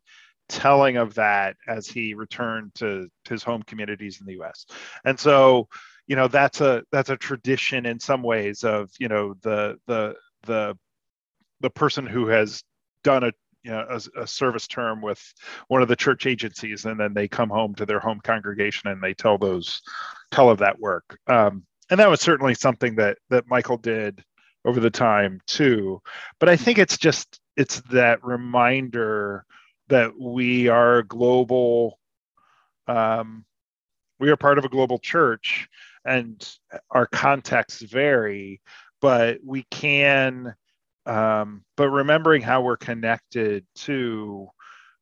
telling 0.48 0.96
of 0.96 1.14
that 1.14 1.56
as 1.66 1.87
he 1.87 2.14
returned 2.14 2.74
to 2.76 3.08
his 3.28 3.42
home 3.42 3.62
communities 3.62 4.20
in 4.20 4.26
the 4.26 4.34
U.S. 4.34 4.66
And 5.04 5.18
so, 5.18 5.68
you 6.06 6.16
know, 6.16 6.28
that's 6.28 6.61
a 6.61 6.82
that's 6.90 7.11
a 7.11 7.16
tradition 7.16 7.87
in 7.87 8.00
some 8.00 8.22
ways 8.22 8.64
of 8.64 8.90
you 8.98 9.08
know 9.08 9.34
the 9.42 9.78
the 9.87 10.14
the 10.44 10.76
the 11.61 11.70
person 11.70 12.06
who 12.06 12.28
has 12.28 12.62
done 13.02 13.24
a 13.24 13.32
you 13.62 13.70
know 13.70 13.84
a, 13.88 14.20
a, 14.22 14.26
service 14.26 14.66
term 14.66 15.02
with 15.02 15.20
one 15.68 15.82
of 15.82 15.88
the 15.88 15.96
church 15.96 16.26
agencies 16.26 16.84
and 16.84 16.98
then 16.98 17.12
they 17.14 17.28
come 17.28 17.50
home 17.50 17.74
to 17.74 17.87
their 17.87 18.00
home 18.00 18.20
congregation 18.22 18.88
and 18.88 19.02
they 19.02 19.14
tell 19.14 19.37
those 19.37 19.82
tell 20.30 20.48
of 20.48 20.58
that 20.58 20.78
work 20.78 21.18
um, 21.26 21.64
and 21.90 21.98
that 21.98 22.08
was 22.08 22.20
certainly 22.20 22.54
something 22.54 22.94
that 22.96 23.18
that 23.30 23.44
michael 23.48 23.76
did 23.76 24.22
over 24.64 24.80
the 24.80 24.90
time 24.90 25.40
too 25.46 26.00
but 26.38 26.48
i 26.48 26.56
think 26.56 26.78
it's 26.78 26.98
just 26.98 27.40
it's 27.56 27.80
that 27.90 28.24
reminder 28.24 29.44
that 29.88 30.18
we 30.18 30.68
are 30.68 31.03
global 31.03 31.98
um, 32.87 33.44
we 34.18 34.31
are 34.31 34.37
part 34.37 34.59
of 34.59 34.64
a 34.64 34.68
global 34.68 34.98
church 34.98 35.68
and 36.05 36.57
our 36.90 37.07
contexts 37.07 37.83
vary 37.83 38.61
but 39.01 39.38
we 39.44 39.64
can 39.70 40.55
um, 41.07 41.64
but 41.77 41.88
remembering 41.88 42.42
how 42.42 42.61
we're 42.61 42.77
connected 42.77 43.66
to 43.74 44.48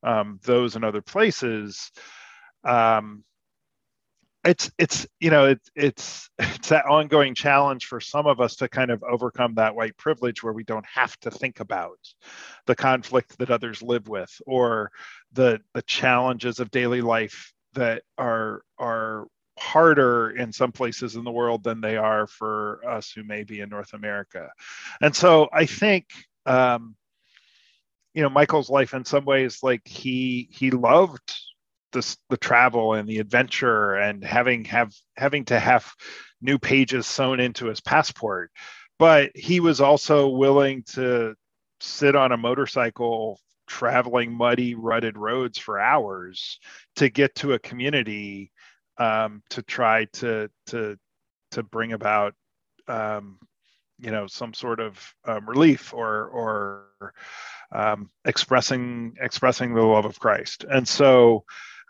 um, 0.02 0.38
those 0.44 0.76
in 0.76 0.84
other 0.84 1.02
places 1.02 1.90
um, 2.64 3.24
it's 4.46 4.70
it's 4.78 5.06
you 5.20 5.30
know 5.30 5.46
it's 5.46 5.70
it's 5.74 6.30
it's 6.38 6.68
that 6.68 6.86
ongoing 6.86 7.34
challenge 7.34 7.86
for 7.86 8.00
some 8.00 8.26
of 8.26 8.40
us 8.40 8.56
to 8.56 8.68
kind 8.68 8.90
of 8.90 9.02
overcome 9.02 9.54
that 9.54 9.74
white 9.74 9.96
privilege 9.96 10.42
where 10.42 10.52
we 10.52 10.64
don't 10.64 10.86
have 10.86 11.18
to 11.20 11.30
think 11.30 11.60
about 11.60 11.98
the 12.66 12.74
conflict 12.74 13.36
that 13.38 13.50
others 13.50 13.82
live 13.82 14.08
with 14.08 14.30
or 14.46 14.90
the 15.32 15.60
the 15.74 15.82
challenges 15.82 16.60
of 16.60 16.70
daily 16.70 17.00
life 17.00 17.52
that 17.74 18.02
are 18.16 18.62
are 18.78 19.26
harder 19.58 20.30
in 20.30 20.52
some 20.52 20.70
places 20.70 21.16
in 21.16 21.24
the 21.24 21.32
world 21.32 21.64
than 21.64 21.80
they 21.80 21.96
are 21.96 22.26
for 22.26 22.80
us 22.86 23.10
who 23.10 23.24
may 23.24 23.42
be 23.42 23.60
in 23.60 23.70
North 23.70 23.94
America. 23.94 24.50
And 25.00 25.16
so 25.16 25.48
I 25.50 25.64
think 25.64 26.06
um, 26.44 26.94
you 28.14 28.22
know 28.22 28.28
Michael's 28.28 28.70
life 28.70 28.94
in 28.94 29.04
some 29.04 29.24
ways 29.24 29.62
like 29.62 29.86
he 29.86 30.48
he 30.50 30.70
loved 30.70 31.34
the 31.92 32.36
travel 32.36 32.94
and 32.94 33.08
the 33.08 33.18
adventure 33.18 33.94
and 33.94 34.24
having 34.24 34.64
have 34.64 34.92
having 35.16 35.44
to 35.44 35.58
have 35.58 35.90
new 36.40 36.58
pages 36.58 37.06
sewn 37.06 37.40
into 37.40 37.66
his 37.66 37.80
passport 37.80 38.50
but 38.98 39.30
he 39.34 39.60
was 39.60 39.80
also 39.80 40.28
willing 40.28 40.82
to 40.82 41.34
sit 41.80 42.16
on 42.16 42.32
a 42.32 42.36
motorcycle 42.36 43.40
traveling 43.66 44.32
muddy 44.32 44.74
rutted 44.74 45.18
roads 45.18 45.58
for 45.58 45.78
hours 45.78 46.60
to 46.94 47.08
get 47.08 47.34
to 47.34 47.52
a 47.52 47.58
community 47.58 48.52
um, 48.98 49.42
to 49.50 49.62
try 49.62 50.04
to 50.06 50.48
to 50.66 50.96
to 51.50 51.62
bring 51.62 51.92
about 51.92 52.34
um, 52.88 53.38
you 53.98 54.10
know 54.10 54.26
some 54.26 54.54
sort 54.54 54.80
of 54.80 55.14
um, 55.26 55.48
relief 55.48 55.92
or 55.92 56.26
or 56.26 57.12
um, 57.72 58.10
expressing 58.24 59.16
expressing 59.20 59.74
the 59.74 59.82
love 59.82 60.04
of 60.04 60.18
Christ. 60.18 60.64
And 60.64 60.86
so 60.86 61.44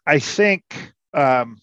I 0.06 0.18
think 0.18 0.92
um, 1.14 1.58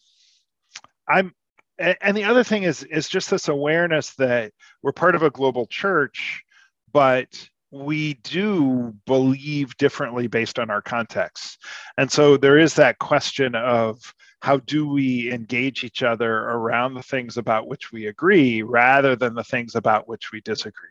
I'm 1.08 1.34
and 1.79 2.15
the 2.15 2.23
other 2.25 2.43
thing 2.43 2.63
is 2.63 2.84
is 2.84 3.08
just 3.08 3.29
this 3.29 3.47
awareness 3.47 4.13
that 4.15 4.53
we're 4.82 4.91
part 4.91 5.15
of 5.15 5.23
a 5.23 5.29
global 5.29 5.65
church, 5.67 6.43
but 6.91 7.27
we 7.71 8.13
do 8.15 8.93
believe 9.08 9.75
differently 9.77 10.27
based 10.27 10.60
on 10.60 10.69
our 10.69 10.82
context. 10.82 11.58
And 11.97 12.12
so 12.12 12.38
there 12.38 12.60
is 12.60 12.75
that 12.75 12.99
question 12.99 13.56
of 13.56 14.13
how 14.43 14.58
do 14.58 14.86
we 14.89 15.32
engage 15.32 15.86
each 15.86 16.03
other 16.03 16.39
around 16.49 16.93
the 16.93 17.01
things 17.01 17.38
about 17.38 17.67
which 17.67 17.93
we 17.93 18.08
agree 18.08 18.62
rather 18.62 19.15
than 19.15 19.34
the 19.34 19.43
things 19.43 19.73
about 19.73 20.10
which 20.10 20.34
we 20.34 20.41
disagree 20.41 20.89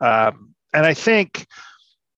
um, 0.00 0.52
and 0.74 0.84
i 0.84 0.92
think 0.92 1.46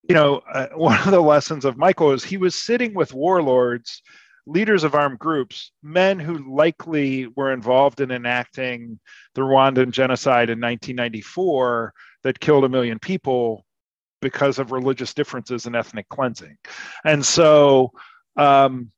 you 0.09 0.15
know 0.15 0.41
uh, 0.53 0.69
one 0.75 0.99
of 1.01 1.11
the 1.11 1.21
lessons 1.21 1.67
of 1.67 1.77
michael 1.77 2.13
is 2.13 2.25
he 2.25 2.39
was 2.39 2.55
sitting 2.55 2.95
with 2.95 3.13
warlords 3.13 4.03
leaders 4.47 4.85
of 4.85 4.95
armed 4.95 5.19
groups 5.19 5.73
men 5.83 6.19
who 6.19 6.55
likely 6.55 7.27
were 7.29 7.53
involved 7.53 8.01
in 8.01 8.11
enacting 8.11 8.99
the 9.35 9.41
rwandan 9.41 9.91
genocide 9.91 10.51
in 10.51 10.61
1994 10.61 11.93
that 12.23 12.41
killed 12.41 12.65
a 12.65 12.69
million 12.69 12.99
people 12.99 13.65
because 14.21 14.59
of 14.59 14.73
religious 14.73 15.15
differences 15.15 15.67
and 15.67 15.75
ethnic 15.75 16.09
cleansing 16.09 16.57
and 17.05 17.25
so 17.25 17.91
um, 18.37 18.91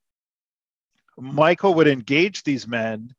Michael 1.18 1.74
would 1.74 1.88
engage 1.88 2.42
these 2.42 2.66
men, 2.66 3.14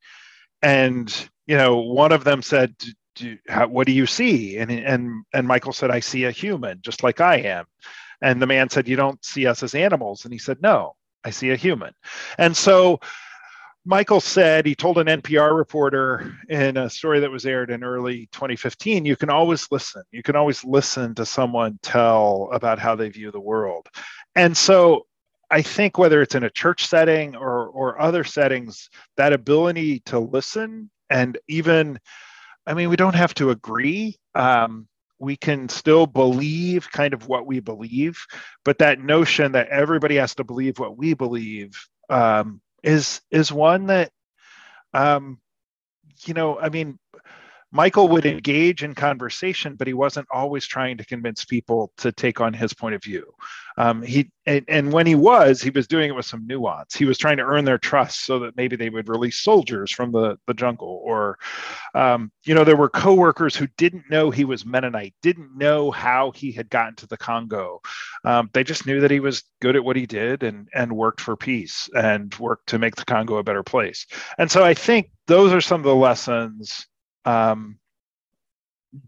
and 0.61 1.29
you 1.45 1.57
know, 1.57 1.77
one 1.77 2.11
of 2.11 2.23
them 2.23 2.41
said, 2.41 2.75
do, 3.15 3.37
how, 3.47 3.67
"What 3.67 3.87
do 3.87 3.93
you 3.93 4.05
see?" 4.05 4.57
And 4.57 4.71
and 4.71 5.23
and 5.33 5.47
Michael 5.47 5.73
said, 5.73 5.91
"I 5.91 5.99
see 5.99 6.25
a 6.25 6.31
human, 6.31 6.79
just 6.81 7.03
like 7.03 7.21
I 7.21 7.37
am." 7.37 7.65
And 8.21 8.41
the 8.41 8.47
man 8.47 8.69
said, 8.69 8.87
"You 8.87 8.95
don't 8.95 9.23
see 9.25 9.47
us 9.47 9.63
as 9.63 9.75
animals," 9.75 10.25
and 10.25 10.33
he 10.33 10.39
said, 10.39 10.61
"No, 10.61 10.95
I 11.23 11.31
see 11.31 11.51
a 11.51 11.55
human." 11.55 11.93
And 12.37 12.55
so. 12.55 12.99
Michael 13.89 14.19
said, 14.19 14.65
he 14.65 14.75
told 14.75 14.97
an 14.97 15.07
NPR 15.07 15.55
reporter 15.55 16.35
in 16.49 16.75
a 16.75 16.89
story 16.89 17.21
that 17.21 17.31
was 17.31 17.45
aired 17.45 17.71
in 17.71 17.85
early 17.85 18.27
2015, 18.33 19.05
you 19.05 19.15
can 19.15 19.29
always 19.29 19.65
listen. 19.71 20.03
You 20.11 20.21
can 20.21 20.35
always 20.35 20.65
listen 20.65 21.15
to 21.15 21.25
someone 21.25 21.79
tell 21.81 22.49
about 22.51 22.79
how 22.79 22.95
they 22.95 23.07
view 23.07 23.31
the 23.31 23.39
world. 23.39 23.87
And 24.35 24.57
so 24.57 25.05
I 25.49 25.61
think 25.61 25.97
whether 25.97 26.21
it's 26.21 26.35
in 26.35 26.43
a 26.43 26.49
church 26.49 26.85
setting 26.85 27.37
or 27.37 27.67
or 27.67 28.01
other 28.01 28.25
settings, 28.25 28.89
that 29.15 29.31
ability 29.31 30.01
to 30.01 30.19
listen 30.19 30.89
and 31.09 31.37
even, 31.47 31.99
I 32.65 32.73
mean, 32.73 32.89
we 32.89 32.97
don't 32.97 33.15
have 33.15 33.33
to 33.35 33.51
agree. 33.51 34.17
Um, 34.35 34.89
we 35.19 35.35
can 35.35 35.69
still 35.69 36.05
believe 36.05 36.91
kind 36.91 37.13
of 37.13 37.27
what 37.27 37.45
we 37.45 37.59
believe, 37.59 38.25
but 38.63 38.79
that 38.79 38.99
notion 38.99 39.53
that 39.53 39.69
everybody 39.69 40.15
has 40.15 40.35
to 40.35 40.43
believe 40.43 40.79
what 40.79 40.97
we 40.97 41.13
believe 41.13 41.87
um, 42.09 42.61
is 42.83 43.21
is 43.31 43.51
one 43.51 43.87
that, 43.87 44.11
um, 44.93 45.39
you 46.25 46.33
know, 46.33 46.59
I 46.59 46.69
mean, 46.69 46.99
Michael 47.77 48.07
would 48.07 48.25
engage 48.25 48.81
in 48.81 48.95
conversation, 48.95 49.75
but 49.75 49.85
he 49.85 49.93
wasn't 49.93 50.27
always 50.31 50.65
trying 50.65 50.97
to 50.97 51.05
convince 51.05 51.45
people 51.45 51.91
to 51.97 52.11
take 52.11 52.41
on 52.41 52.51
his 52.51 52.73
point 52.73 52.95
of 52.95 53.03
view. 53.03 53.23
Um, 53.77 54.01
he 54.01 54.31
and, 54.47 54.65
and, 54.67 54.91
when 54.91 55.05
he 55.05 55.13
was, 55.13 55.61
he 55.61 55.69
was 55.69 55.85
doing 55.85 56.09
it 56.09 56.15
with 56.15 56.25
some 56.25 56.47
nuance. 56.47 56.95
He 56.95 57.05
was 57.05 57.19
trying 57.19 57.37
to 57.37 57.43
earn 57.43 57.65
their 57.65 57.77
trust 57.77 58.25
so 58.25 58.39
that 58.39 58.57
maybe 58.57 58.75
they 58.75 58.89
would 58.89 59.07
release 59.07 59.37
soldiers 59.37 59.91
from 59.91 60.11
the 60.11 60.39
the 60.47 60.55
jungle, 60.55 61.03
or 61.03 61.37
um, 61.93 62.31
you 62.45 62.55
know, 62.55 62.63
there 62.63 62.75
were 62.75 62.89
coworkers 62.89 63.55
who 63.55 63.67
didn't 63.77 64.09
know 64.09 64.31
he 64.31 64.43
was 64.43 64.65
Mennonite, 64.65 65.13
didn't 65.21 65.55
know 65.55 65.91
how 65.91 66.31
he 66.31 66.51
had 66.51 66.71
gotten 66.71 66.95
to 66.95 67.05
the 67.05 67.17
Congo. 67.17 67.81
Um, 68.25 68.49
they 68.53 68.63
just 68.63 68.87
knew 68.87 69.01
that 69.01 69.11
he 69.11 69.19
was 69.19 69.43
good 69.61 69.75
at 69.75 69.83
what 69.83 69.95
he 69.95 70.07
did 70.07 70.41
and 70.41 70.67
and 70.73 70.91
worked 70.91 71.21
for 71.21 71.35
peace 71.35 71.91
and 71.95 72.33
worked 72.39 72.69
to 72.69 72.79
make 72.79 72.95
the 72.95 73.05
Congo 73.05 73.35
a 73.35 73.43
better 73.43 73.61
place. 73.61 74.07
And 74.39 74.49
so 74.49 74.63
I 74.63 74.73
think 74.73 75.11
those 75.27 75.53
are 75.53 75.61
some 75.61 75.81
of 75.81 75.85
the 75.85 75.93
lessons 75.93 76.87
um, 77.27 77.77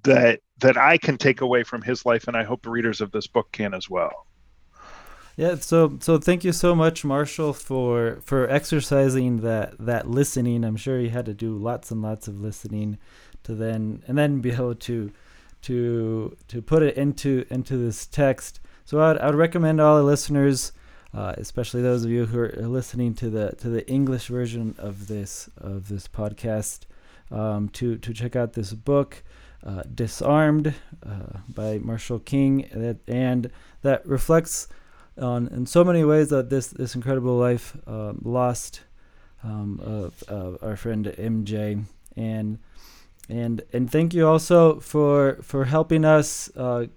that 0.03 0.41
that 0.59 0.77
I 0.77 0.97
can 0.97 1.17
take 1.17 1.41
away 1.41 1.63
from 1.63 1.81
his 1.81 2.05
life, 2.05 2.27
and 2.27 2.35
I 2.35 2.43
hope 2.43 2.63
the 2.63 2.69
readers 2.69 3.01
of 3.01 3.11
this 3.11 3.27
book 3.27 3.51
can 3.51 3.73
as 3.73 3.89
well. 3.89 4.27
Yeah, 5.37 5.55
so 5.55 5.97
so 6.01 6.17
thank 6.17 6.43
you 6.43 6.51
so 6.51 6.75
much, 6.75 7.05
Marshall, 7.05 7.53
for 7.53 8.19
for 8.25 8.49
exercising 8.49 9.37
that 9.37 9.77
that 9.79 10.09
listening. 10.09 10.65
I'm 10.65 10.75
sure 10.75 10.99
you 10.99 11.11
had 11.11 11.25
to 11.27 11.33
do 11.33 11.55
lots 11.57 11.91
and 11.91 12.01
lots 12.01 12.27
of 12.27 12.41
listening 12.41 12.97
to 13.43 13.55
then 13.55 14.03
and 14.05 14.17
then 14.17 14.41
be 14.41 14.51
able 14.51 14.75
to 14.75 15.11
to 15.61 16.35
to 16.49 16.61
put 16.61 16.83
it 16.83 16.97
into 16.97 17.45
into 17.49 17.77
this 17.77 18.05
text. 18.05 18.59
So 18.83 18.99
I'd, 18.99 19.17
I'd 19.19 19.35
recommend 19.35 19.79
all 19.79 19.97
the 19.97 20.03
listeners, 20.03 20.73
uh, 21.13 21.35
especially 21.37 21.83
those 21.83 22.03
of 22.03 22.11
you 22.11 22.25
who 22.25 22.39
are 22.39 22.51
listening 22.67 23.13
to 23.15 23.29
the 23.29 23.53
to 23.59 23.69
the 23.69 23.89
English 23.89 24.27
version 24.27 24.75
of 24.77 25.07
this 25.07 25.49
of 25.55 25.87
this 25.87 26.09
podcast, 26.09 26.79
um, 27.31 27.69
to 27.69 27.97
to 27.97 28.13
check 28.13 28.35
out 28.35 28.53
this 28.53 28.73
book. 28.73 29.23
uh, 29.65 29.83
Disarmed 29.93 30.73
uh, 31.05 31.39
by 31.47 31.79
Marshall 31.79 32.19
King, 32.19 32.65
and 33.07 33.51
that 33.81 34.05
reflects 34.05 34.67
on 35.17 35.47
in 35.47 35.65
so 35.65 35.83
many 35.83 36.03
ways 36.03 36.29
that 36.29 36.49
this 36.49 36.67
this 36.67 36.95
incredible 36.95 37.37
life 37.37 37.75
uh, 37.87 38.13
lost 38.21 38.81
um, 39.43 39.79
of, 39.83 40.23
of, 40.23 40.57
our 40.61 40.75
friend 40.75 41.05
MJ 41.05 41.83
and 42.15 42.59
and 43.29 43.61
and 43.73 43.91
thank 43.91 44.13
you 44.13 44.27
also 44.27 44.79
for 44.79 45.39
for 45.41 45.65
helping 45.65 46.05
us 46.05 46.49
uh, 46.55 46.87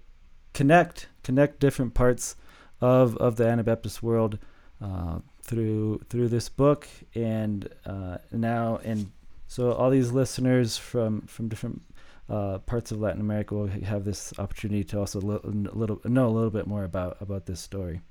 connect 0.53 1.07
connect 1.23 1.59
different 1.59 1.93
parts 1.93 2.35
of 2.81 3.17
of 3.17 3.35
the 3.35 3.47
Anabaptist 3.47 4.01
world 4.01 4.39
uh, 4.81 5.19
through 5.41 6.01
through 6.09 6.29
this 6.29 6.49
book 6.49 6.87
and 7.15 7.69
uh, 7.85 8.17
now 8.31 8.79
and 8.83 9.11
so 9.53 9.71
all 9.71 9.91
these 9.91 10.11
listeners 10.11 10.79
from 10.79 11.21
from 11.27 11.47
different 11.47 11.83
uh, 12.27 12.57
parts 12.57 12.91
of 12.91 12.99
Latin 12.99 13.21
America 13.21 13.53
will 13.53 13.67
have 13.67 14.03
this 14.03 14.33
opportunity 14.39 14.83
to 14.83 14.97
also 14.97 15.21
li- 15.21 15.39
little 15.43 16.01
know 16.05 16.27
a 16.27 16.33
little 16.33 16.49
bit 16.49 16.65
more 16.65 16.83
about 16.83 17.17
about 17.21 17.45
this 17.45 17.59
story. 17.59 18.01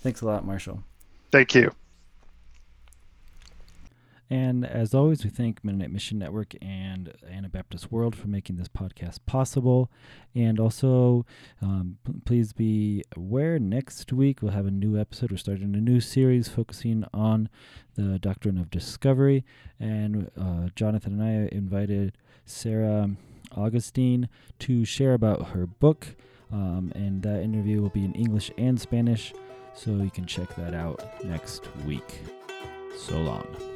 Thanks 0.00 0.22
a 0.22 0.26
lot, 0.26 0.46
Marshall. 0.46 0.82
Thank 1.30 1.54
you. 1.54 1.70
And 4.28 4.66
as 4.66 4.92
always, 4.92 5.22
we 5.22 5.30
thank 5.30 5.64
Mennonite 5.64 5.92
Mission 5.92 6.18
Network 6.18 6.54
and 6.60 7.12
Anabaptist 7.30 7.92
World 7.92 8.16
for 8.16 8.26
making 8.26 8.56
this 8.56 8.68
podcast 8.68 9.18
possible. 9.26 9.90
And 10.34 10.58
also, 10.58 11.24
um, 11.62 11.98
p- 12.04 12.14
please 12.24 12.52
be 12.52 13.04
aware 13.16 13.58
next 13.58 14.12
week 14.12 14.42
we'll 14.42 14.52
have 14.52 14.66
a 14.66 14.70
new 14.70 14.98
episode. 14.98 15.30
We're 15.30 15.36
starting 15.36 15.74
a 15.74 15.80
new 15.80 16.00
series 16.00 16.48
focusing 16.48 17.04
on 17.14 17.48
the 17.94 18.18
doctrine 18.18 18.58
of 18.58 18.70
discovery. 18.70 19.44
And 19.78 20.30
uh, 20.38 20.70
Jonathan 20.74 21.20
and 21.20 21.22
I 21.22 21.54
invited 21.54 22.18
Sarah 22.44 23.10
Augustine 23.56 24.28
to 24.60 24.84
share 24.84 25.14
about 25.14 25.48
her 25.48 25.66
book. 25.66 26.16
Um, 26.52 26.92
and 26.94 27.22
that 27.22 27.42
interview 27.42 27.80
will 27.80 27.90
be 27.90 28.04
in 28.04 28.14
English 28.14 28.50
and 28.58 28.80
Spanish. 28.80 29.32
So 29.74 29.90
you 29.90 30.10
can 30.10 30.26
check 30.26 30.54
that 30.56 30.74
out 30.74 31.24
next 31.24 31.68
week. 31.84 32.20
So 32.96 33.20
long. 33.20 33.75